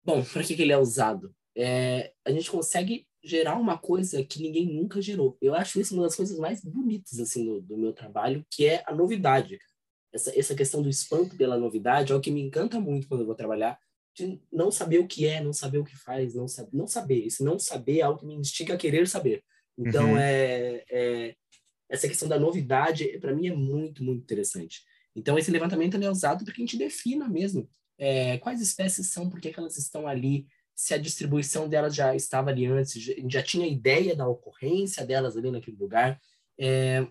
Bom, 0.03 0.23
para 0.23 0.43
que, 0.43 0.55
que 0.55 0.61
ele 0.61 0.73
é 0.73 0.77
usado? 0.77 1.33
É, 1.55 2.11
a 2.25 2.31
gente 2.31 2.49
consegue 2.49 3.07
gerar 3.23 3.55
uma 3.55 3.77
coisa 3.77 4.23
que 4.23 4.41
ninguém 4.41 4.67
nunca 4.67 5.01
gerou. 5.01 5.37
Eu 5.41 5.55
acho 5.55 5.79
isso 5.79 5.93
uma 5.93 6.03
das 6.03 6.15
coisas 6.15 6.37
mais 6.37 6.61
bonitas 6.61 7.19
assim 7.19 7.45
do, 7.45 7.61
do 7.61 7.77
meu 7.77 7.93
trabalho, 7.93 8.45
que 8.49 8.65
é 8.65 8.83
a 8.85 8.93
novidade. 8.93 9.57
Essa, 10.11 10.37
essa 10.37 10.55
questão 10.55 10.81
do 10.81 10.89
espanto 10.89 11.35
pela 11.37 11.57
novidade 11.57 12.11
é 12.11 12.15
o 12.15 12.19
que 12.19 12.31
me 12.31 12.41
encanta 12.41 12.79
muito 12.79 13.07
quando 13.07 13.21
eu 13.21 13.25
vou 13.25 13.35
trabalhar, 13.35 13.79
de 14.15 14.39
não 14.51 14.69
saber 14.69 14.99
o 14.99 15.07
que 15.07 15.25
é, 15.25 15.41
não 15.41 15.53
saber 15.53 15.79
o 15.79 15.85
que 15.85 15.95
faz, 15.95 16.35
não, 16.35 16.47
saber, 16.47 16.69
não 16.73 16.85
saber. 16.85 17.25
Esse 17.25 17.43
não 17.43 17.57
saber 17.57 17.99
é 17.99 18.01
algo 18.01 18.19
que 18.19 18.25
me 18.25 18.35
instiga 18.35 18.73
a 18.73 18.77
querer 18.77 19.07
saber. 19.07 19.43
Então, 19.77 20.11
uhum. 20.11 20.17
é, 20.17 20.83
é, 20.91 21.35
essa 21.89 22.07
questão 22.07 22.27
da 22.27 22.37
novidade, 22.37 23.17
para 23.19 23.33
mim, 23.33 23.47
é 23.47 23.55
muito, 23.55 24.03
muito 24.03 24.21
interessante. 24.21 24.81
Então, 25.15 25.37
esse 25.37 25.49
levantamento 25.49 25.95
é 25.95 26.09
usado 26.09 26.43
para 26.43 26.53
que 26.53 26.61
a 26.61 26.65
gente 26.65 26.77
defina 26.77 27.27
mesmo 27.27 27.69
é, 27.97 28.37
quais 28.39 28.61
espécies 28.61 29.11
são, 29.11 29.29
por 29.29 29.39
que 29.39 29.53
elas 29.55 29.77
estão 29.77 30.07
ali, 30.07 30.47
se 30.75 30.93
a 30.93 30.97
distribuição 30.97 31.69
delas 31.69 31.93
já 31.95 32.15
estava 32.15 32.49
ali 32.49 32.65
antes, 32.65 33.01
já, 33.27 33.43
tinha 33.43 33.67
ideia 33.67 34.15
da 34.15 34.27
ocorrência 34.27 35.05
delas 35.05 35.37
ali 35.37 35.51
naquele 35.51 35.77
lugar. 35.77 36.19
É, 36.57 37.07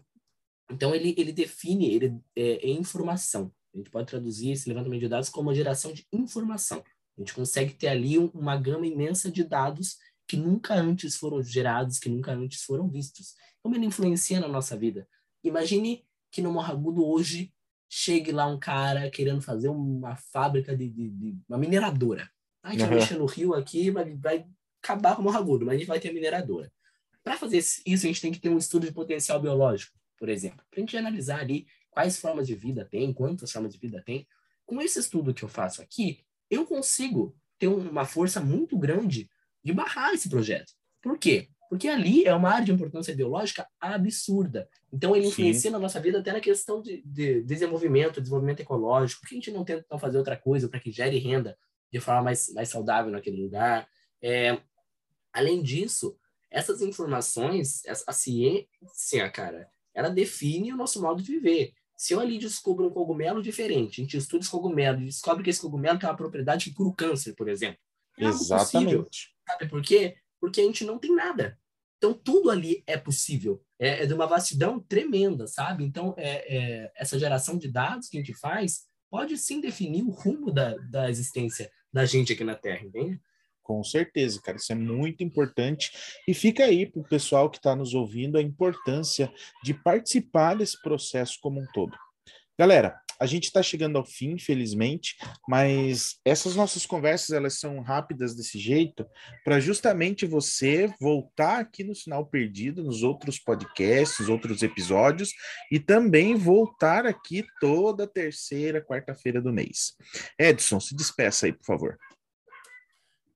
então, 0.71 0.95
ele, 0.95 1.15
ele 1.17 1.33
define, 1.33 1.93
ele 1.95 2.21
é, 2.35 2.67
é, 2.67 2.71
informação. 2.71 3.53
A 3.75 3.79
gente 3.79 3.91
pode 3.91 4.09
traduzir 4.09 4.51
esse 4.51 4.69
levantamento 4.69 5.01
de 5.01 5.09
dados 5.09 5.29
como 5.29 5.55
geração 5.55 5.93
de 5.93 6.07
informação. 6.13 6.83
A 7.17 7.21
gente 7.21 7.35
consegue 7.35 7.75
ter 7.75 7.89
ali 7.89 8.19
uma 8.19 8.57
gama 8.57 8.87
imensa 8.87 9.31
de 9.31 9.45
dados 9.45 9.97
que 10.27 10.37
nunca 10.37 10.75
antes 10.75 11.17
foram 11.17 11.43
gerados, 11.43 11.99
que 11.99 12.09
nunca 12.09 12.33
antes 12.33 12.63
foram 12.63 12.89
vistos. 12.89 13.35
Como 13.63 13.75
ele 13.77 13.87
influencia 13.87 14.41
na 14.41 14.49
nossa 14.49 14.77
vida? 14.77 15.07
Imagine 15.45 16.05
que 16.31 16.41
no 16.41 16.53
Morro 16.53 16.73
Agudo 16.73 17.07
hoje 17.07 17.53
chegue 17.95 18.33
lá 18.33 18.47
um 18.47 18.59
cara 18.59 19.11
querendo 19.11 19.43
fazer 19.43 19.69
uma 19.69 20.17
fábrica 20.17 20.75
de, 20.75 20.89
de, 20.89 21.11
de 21.11 21.37
uma 21.47 21.59
mineradora. 21.59 22.27
A 22.63 22.71
gente 22.71 22.81
uhum. 22.81 22.89
vai 22.89 22.99
mexer 22.99 23.19
no 23.19 23.27
rio 23.27 23.53
aqui, 23.53 23.91
vai, 23.91 24.17
vai 24.17 24.47
acabar 24.83 25.15
com 25.15 25.21
o 25.21 25.25
Morro 25.27 25.37
Agudo, 25.37 25.67
mas 25.67 25.75
a 25.75 25.79
gente 25.79 25.87
vai 25.89 26.01
ter 26.01 26.11
mineradora. 26.11 26.73
Para 27.23 27.37
fazer 27.37 27.59
isso, 27.59 27.83
a 27.85 28.09
gente 28.09 28.23
tem 28.23 28.33
que 28.33 28.41
ter 28.41 28.49
um 28.49 28.57
estudo 28.57 28.87
de 28.87 28.95
potencial 28.95 29.39
biológico, 29.39 29.95
por 30.17 30.31
exemplo, 30.31 30.65
para 30.71 30.79
a 30.79 30.81
gente 30.81 30.97
analisar 30.97 31.41
ali 31.41 31.67
quais 31.91 32.19
formas 32.19 32.47
de 32.47 32.55
vida 32.55 32.83
tem, 32.83 33.13
quantas 33.13 33.53
formas 33.53 33.75
de 33.75 33.79
vida 33.79 34.03
tem. 34.03 34.27
Com 34.65 34.81
esse 34.81 34.99
estudo 34.99 35.35
que 35.35 35.43
eu 35.43 35.49
faço 35.49 35.83
aqui, 35.83 36.25
eu 36.49 36.65
consigo 36.65 37.37
ter 37.59 37.69
uma 37.69 38.07
força 38.07 38.41
muito 38.41 38.79
grande 38.79 39.29
de 39.63 39.71
barrar 39.71 40.15
esse 40.15 40.31
projeto. 40.31 40.73
Por 41.03 41.19
quê? 41.19 41.51
Porque 41.73 41.89
ali 41.89 42.27
é 42.27 42.35
uma 42.35 42.51
área 42.51 42.67
de 42.67 42.71
importância 42.71 43.17
biológica 43.17 43.67
absurda. 43.81 44.69
Então, 44.93 45.17
ele 45.17 45.29
influencia 45.29 45.71
Sim. 45.71 45.71
na 45.71 45.79
nossa 45.79 45.99
vida 45.99 46.19
até 46.19 46.31
na 46.31 46.39
questão 46.39 46.83
de, 46.83 47.03
de, 47.03 47.41
desenvolvimento, 47.45 48.21
desenvolvimento 48.21 48.61
ecológico. 48.61 49.23
Por 49.23 49.29
que 49.31 49.37
a 49.37 49.39
gente 49.39 49.51
não 49.51 49.65
tenta 49.65 49.99
fazer 49.99 50.19
outra 50.19 50.37
coisa 50.37 50.69
para 50.69 50.79
que 50.79 50.93
gere 50.93 51.17
renda 51.17 51.57
de 51.91 51.99
forma 51.99 52.25
mais, 52.25 52.53
mais 52.53 52.69
saudável 52.69 53.11
naquele 53.11 53.43
lugar? 53.43 53.89
É, 54.21 54.61
além 55.33 55.63
disso, 55.63 56.15
essas 56.51 56.83
informações, 56.83 57.81
a 58.07 58.13
ciência, 58.13 59.31
cara, 59.33 59.67
ela 59.95 60.11
define 60.11 60.75
o 60.75 60.77
nosso 60.77 61.01
modo 61.01 61.23
de 61.23 61.33
viver. 61.33 61.73
Se 61.97 62.13
eu 62.13 62.21
ali 62.21 62.37
descubro 62.37 62.87
um 62.87 62.91
cogumelo 62.91 63.43
diferente, 63.43 64.03
a 64.03 64.05
gente 64.05 64.19
estuda 64.19 64.43
esse 64.43 64.51
cogumelo 64.51 65.01
e 65.01 65.07
descobre 65.07 65.43
que 65.43 65.49
esse 65.49 65.63
cogumelo 65.63 65.99
tem 65.99 66.07
uma 66.07 66.15
propriedade 66.15 66.69
que 66.69 66.77
cura 66.77 66.91
o 66.91 66.95
câncer, 66.95 67.35
por 67.35 67.49
exemplo. 67.49 67.79
É 68.19 68.27
Exatamente. 68.27 69.35
Sabe 69.49 69.71
por 69.71 69.81
quê? 69.81 70.19
Porque 70.39 70.61
a 70.61 70.65
gente 70.65 70.85
não 70.85 70.99
tem 70.99 71.15
nada. 71.15 71.59
Então, 72.03 72.13
tudo 72.13 72.51
ali 72.51 72.83
é 72.85 72.97
possível. 72.97 73.63
É, 73.79 74.03
é 74.03 74.07
de 74.07 74.13
uma 74.13 74.27
vastidão 74.27 74.81
tremenda, 74.81 75.47
sabe? 75.47 75.85
Então, 75.85 76.17
é, 76.19 76.57
é, 76.57 76.93
essa 76.97 77.17
geração 77.17 77.57
de 77.57 77.69
dados 77.69 78.09
que 78.09 78.17
a 78.17 78.21
gente 78.21 78.35
faz 78.35 78.87
pode 79.09 79.39
sim 79.39 79.61
definir 79.61 80.03
o 80.03 80.11
rumo 80.11 80.51
da, 80.51 80.75
da 80.91 81.09
existência 81.09 81.71
da 81.93 82.05
gente 82.05 82.33
aqui 82.33 82.43
na 82.43 82.57
Terra, 82.57 82.85
entende? 82.85 83.21
Com 83.63 83.85
certeza, 83.85 84.41
cara, 84.43 84.57
isso 84.57 84.73
é 84.73 84.75
muito 84.75 85.23
importante. 85.23 85.93
E 86.27 86.35
fica 86.35 86.65
aí 86.65 86.87
para 86.87 87.01
o 87.01 87.09
pessoal 87.09 87.49
que 87.49 87.59
está 87.59 87.77
nos 87.77 87.95
ouvindo 87.95 88.37
a 88.37 88.43
importância 88.43 89.33
de 89.63 89.73
participar 89.73 90.57
desse 90.57 90.83
processo 90.83 91.39
como 91.41 91.61
um 91.61 91.67
todo. 91.73 91.97
Galera, 92.59 93.01
a 93.19 93.27
gente 93.27 93.45
está 93.45 93.63
chegando 93.63 93.99
ao 93.99 94.05
fim, 94.05 94.33
infelizmente, 94.33 95.17
mas 95.49 96.17
essas 96.25 96.57
nossas 96.57 96.87
conversas 96.87 97.31
elas 97.31 97.59
são 97.59 97.81
rápidas 97.81 98.35
desse 98.35 98.59
jeito 98.59 99.07
para 99.45 99.61
justamente 99.61 100.27
você 100.27 100.93
voltar 101.01 101.61
aqui 101.61 101.85
no 101.85 101.95
Sinal 101.95 102.27
Perdido, 102.27 102.83
nos 102.83 103.03
outros 103.03 103.39
podcasts, 103.39 104.29
outros 104.29 104.63
episódios 104.63 105.31
e 105.71 105.79
também 105.79 106.35
voltar 106.35 107.07
aqui 107.07 107.45
toda 107.61 108.07
terceira, 108.07 108.85
quarta-feira 108.85 109.41
do 109.41 109.53
mês. 109.53 109.95
Edson, 110.39 110.81
se 110.81 110.95
despeça 110.95 111.47
aí, 111.47 111.53
por 111.53 111.65
favor. 111.65 111.99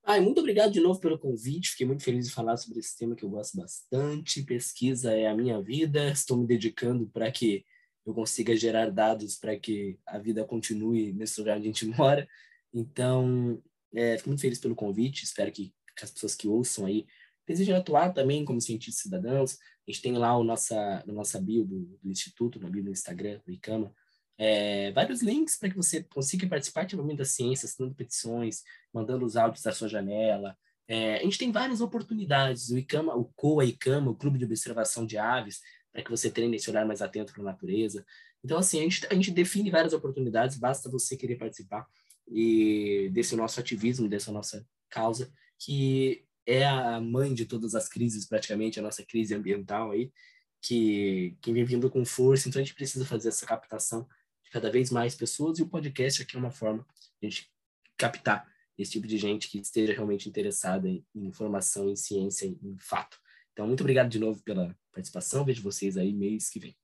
Ai, 0.09 0.21
muito 0.21 0.39
obrigado 0.39 0.73
de 0.73 0.79
novo 0.79 1.01
pelo 1.01 1.19
convite. 1.19 1.71
Fiquei 1.71 1.85
muito 1.85 2.05
feliz 2.05 2.29
de 2.29 2.33
falar 2.33 2.57
sobre 2.57 2.79
esse 2.79 2.97
tema 2.97 3.17
que 3.17 3.25
eu 3.25 3.29
gosto 3.29 3.57
bastante. 3.57 4.45
Pesquisa 4.45 5.13
é 5.13 5.27
a 5.27 5.35
minha 5.35 5.61
vida. 5.61 6.11
Estou 6.11 6.37
me 6.37 6.47
dedicando 6.47 7.09
para 7.09 7.29
que 7.33 7.65
eu 8.07 8.15
consiga 8.15 8.57
gerar 8.57 8.91
dados 8.91 9.37
para 9.37 9.59
que 9.59 9.99
a 10.07 10.19
vida 10.19 10.45
continue 10.45 11.13
nesse 11.13 11.41
lugar 11.41 11.59
onde 11.59 11.69
a 11.69 11.73
gente 11.73 11.87
mora. 11.99 12.29
Então, 12.73 13.61
é, 13.95 14.17
fico 14.17 14.31
muito 14.31 14.43
feliz 14.43 14.59
pelo 14.59 14.75
convite, 14.75 15.25
espero 15.25 15.51
que, 15.51 15.75
que, 15.97 16.05
as 16.05 16.11
pessoas 16.11 16.35
que 16.35 16.47
ouçam 16.47 16.87
aí 16.87 17.07
desejem 17.47 17.75
atuar 17.75 18.13
também 18.13 18.45
como 18.45 18.61
cientistas 18.61 19.03
cidadãos. 19.03 19.59
A 19.87 19.91
gente 19.91 20.03
tem 20.03 20.13
lá 20.13 20.37
o 20.37 20.45
nossa, 20.45 21.03
no 21.07 21.15
nossa 21.15 21.41
bio 21.41 21.65
do, 21.65 21.99
do 22.03 22.11
Instituto, 22.11 22.61
na 22.61 22.69
bio 22.69 22.85
do 22.85 22.91
Instagram, 22.91 23.41
do 23.47 23.53
ICAMA, 23.53 23.95
é, 24.39 24.93
vários 24.93 25.23
links 25.23 25.57
para 25.57 25.71
que 25.71 25.77
você 25.77 26.03
consiga 26.03 26.47
participar 26.47 26.83
ativamente 26.83 27.19
da 27.19 27.25
ciência, 27.25 27.67
assinando 27.67 27.95
petições, 27.95 28.63
mandando 28.93 29.25
os 29.25 29.37
áudios 29.37 29.63
da 29.63 29.73
sua 29.73 29.89
janela. 29.89 30.57
É, 30.89 31.17
a 31.17 31.23
gente 31.23 31.39
tem 31.39 31.51
várias 31.51 31.81
oportunidades, 31.81 32.71
o 32.71 32.79
ICAMA, 32.79 33.15
o 33.17 33.25
COA 33.25 33.65
ICAMA, 33.65 34.11
o 34.11 34.15
Clube 34.15 34.39
de 34.39 34.45
Observação 34.45 35.07
de 35.07 35.17
Aves, 35.17 35.61
para 35.97 36.05
que 36.05 36.11
você 36.11 36.31
treine 36.31 36.57
esse 36.57 36.69
olhar 36.69 36.85
mais 36.85 37.01
atento 37.01 37.33
para 37.33 37.41
a 37.41 37.47
natureza. 37.47 38.05
Então, 38.45 38.59
assim, 38.59 38.81
a 38.81 38.83
gente, 38.83 39.07
a 39.11 39.15
gente 39.15 39.31
define 39.31 39.71
várias 39.71 39.95
oportunidades, 39.95 40.59
basta 40.59 40.91
você 40.91 41.17
querer 41.17 41.37
participar 41.37 41.89
e 42.29 43.09
desse 43.15 43.35
nosso 43.35 43.59
ativismo, 43.59 44.07
dessa 44.07 44.31
nossa 44.31 44.67
causa, 44.91 45.33
que 45.59 46.23
é 46.45 46.67
a 46.67 47.01
mãe 47.01 47.33
de 47.33 47.47
todas 47.47 47.75
as 47.75 47.89
crises, 47.89 48.27
praticamente, 48.27 48.79
a 48.79 48.83
nossa 48.83 49.03
crise 49.07 49.35
ambiental 49.35 49.93
aí, 49.93 50.13
que, 50.61 51.35
que 51.41 51.51
vem 51.51 51.65
vindo 51.65 51.89
com 51.89 52.05
força. 52.05 52.47
Então, 52.47 52.61
a 52.61 52.65
gente 52.65 52.75
precisa 52.75 53.07
fazer 53.07 53.31
essa 53.31 53.47
captação 53.47 54.07
de 54.45 54.51
cada 54.51 54.71
vez 54.71 54.91
mais 54.91 55.15
pessoas 55.15 55.59
e 55.59 55.63
o 55.63 55.69
podcast 55.69 56.21
aqui 56.21 56.37
é 56.37 56.39
uma 56.39 56.51
forma 56.51 56.87
de 57.23 57.27
a 57.27 57.31
gente 57.31 57.51
captar 57.97 58.47
esse 58.77 58.93
tipo 58.93 59.07
de 59.07 59.17
gente 59.17 59.49
que 59.49 59.59
esteja 59.59 59.95
realmente 59.95 60.29
interessada 60.29 60.87
em, 60.87 61.03
em 61.15 61.25
informação, 61.25 61.89
em 61.89 61.97
ciência, 61.97 62.45
em, 62.45 62.59
em 62.63 62.77
fato. 62.77 63.19
Então, 63.57 63.67
muito 63.67 63.81
obrigado 63.81 64.11
de 64.11 64.19
novo 64.19 64.43
pela 64.43 64.77
participação. 64.93 65.43
Vejo 65.43 65.63
vocês 65.63 65.97
aí 65.97 66.13
mês 66.13 66.51
que 66.51 66.61
vem. 66.61 66.77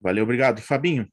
Valeu, 0.00 0.24
obrigado. 0.24 0.62
Fabinho. 0.62 1.06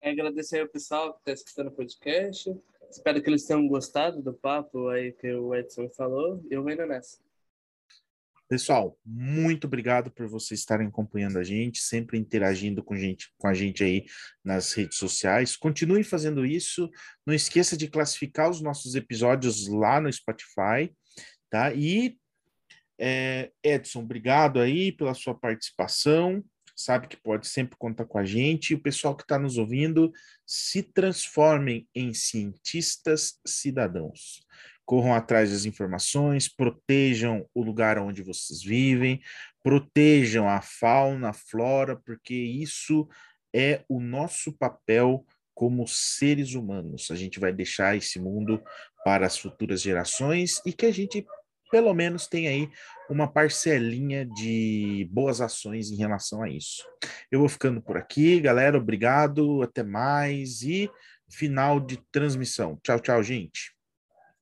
É 0.00 0.10
agradecer 0.10 0.60
ao 0.60 0.68
pessoal 0.68 1.14
que 1.14 1.18
está 1.18 1.32
escutando 1.32 1.66
o 1.66 1.74
podcast. 1.74 2.56
Espero 2.88 3.20
que 3.20 3.28
eles 3.28 3.44
tenham 3.44 3.66
gostado 3.66 4.22
do 4.22 4.32
papo 4.32 4.86
aí 4.90 5.10
que 5.10 5.28
o 5.32 5.52
Edson 5.52 5.90
falou. 5.90 6.40
Eu 6.48 6.70
indo 6.70 6.86
nessa. 6.86 7.18
Pessoal, 8.48 8.96
muito 9.04 9.66
obrigado 9.66 10.12
por 10.12 10.28
vocês 10.28 10.60
estarem 10.60 10.86
acompanhando 10.86 11.36
a 11.36 11.42
gente, 11.42 11.80
sempre 11.80 12.16
interagindo 12.16 12.80
com, 12.80 12.94
gente, 12.94 13.34
com 13.38 13.48
a 13.48 13.54
gente 13.54 13.82
aí 13.82 14.04
nas 14.44 14.72
redes 14.72 14.98
sociais. 14.98 15.56
Continue 15.56 16.04
fazendo 16.04 16.46
isso. 16.46 16.88
Não 17.26 17.34
esqueça 17.34 17.76
de 17.76 17.88
classificar 17.88 18.48
os 18.48 18.60
nossos 18.60 18.94
episódios 18.94 19.66
lá 19.66 20.00
no 20.00 20.12
Spotify, 20.12 20.94
tá? 21.50 21.74
E 21.74 22.19
é, 23.00 23.50
Edson, 23.64 24.00
obrigado 24.00 24.60
aí 24.60 24.92
pela 24.92 25.14
sua 25.14 25.34
participação. 25.34 26.44
Sabe 26.76 27.08
que 27.08 27.16
pode 27.16 27.48
sempre 27.48 27.76
contar 27.78 28.04
com 28.04 28.18
a 28.18 28.24
gente. 28.24 28.74
O 28.74 28.80
pessoal 28.80 29.16
que 29.16 29.22
está 29.22 29.38
nos 29.38 29.56
ouvindo, 29.56 30.12
se 30.46 30.82
transformem 30.82 31.88
em 31.94 32.12
cientistas 32.12 33.38
cidadãos. 33.46 34.44
Corram 34.84 35.14
atrás 35.14 35.50
das 35.50 35.64
informações, 35.64 36.48
protejam 36.48 37.48
o 37.54 37.62
lugar 37.62 37.98
onde 37.98 38.22
vocês 38.22 38.62
vivem, 38.62 39.20
protejam 39.62 40.48
a 40.48 40.60
fauna, 40.60 41.30
a 41.30 41.32
flora, 41.32 41.96
porque 41.96 42.34
isso 42.34 43.08
é 43.54 43.82
o 43.88 44.00
nosso 44.00 44.52
papel 44.52 45.24
como 45.54 45.86
seres 45.86 46.54
humanos. 46.54 47.10
A 47.10 47.14
gente 47.14 47.38
vai 47.38 47.52
deixar 47.52 47.96
esse 47.96 48.18
mundo 48.18 48.62
para 49.04 49.26
as 49.26 49.38
futuras 49.38 49.80
gerações 49.80 50.60
e 50.66 50.72
que 50.72 50.86
a 50.86 50.92
gente 50.92 51.26
pelo 51.70 51.94
menos 51.94 52.26
tem 52.26 52.48
aí 52.48 52.70
uma 53.08 53.26
parcelinha 53.26 54.24
de 54.24 55.08
boas 55.10 55.40
ações 55.40 55.90
em 55.90 55.96
relação 55.96 56.42
a 56.42 56.48
isso. 56.48 56.84
Eu 57.30 57.40
vou 57.40 57.48
ficando 57.48 57.80
por 57.80 57.96
aqui, 57.96 58.40
galera. 58.40 58.78
Obrigado, 58.78 59.62
até 59.62 59.82
mais 59.82 60.62
e 60.62 60.90
final 61.28 61.80
de 61.80 61.96
transmissão. 62.12 62.78
Tchau, 62.82 63.00
tchau, 63.00 63.22
gente. 63.22 63.79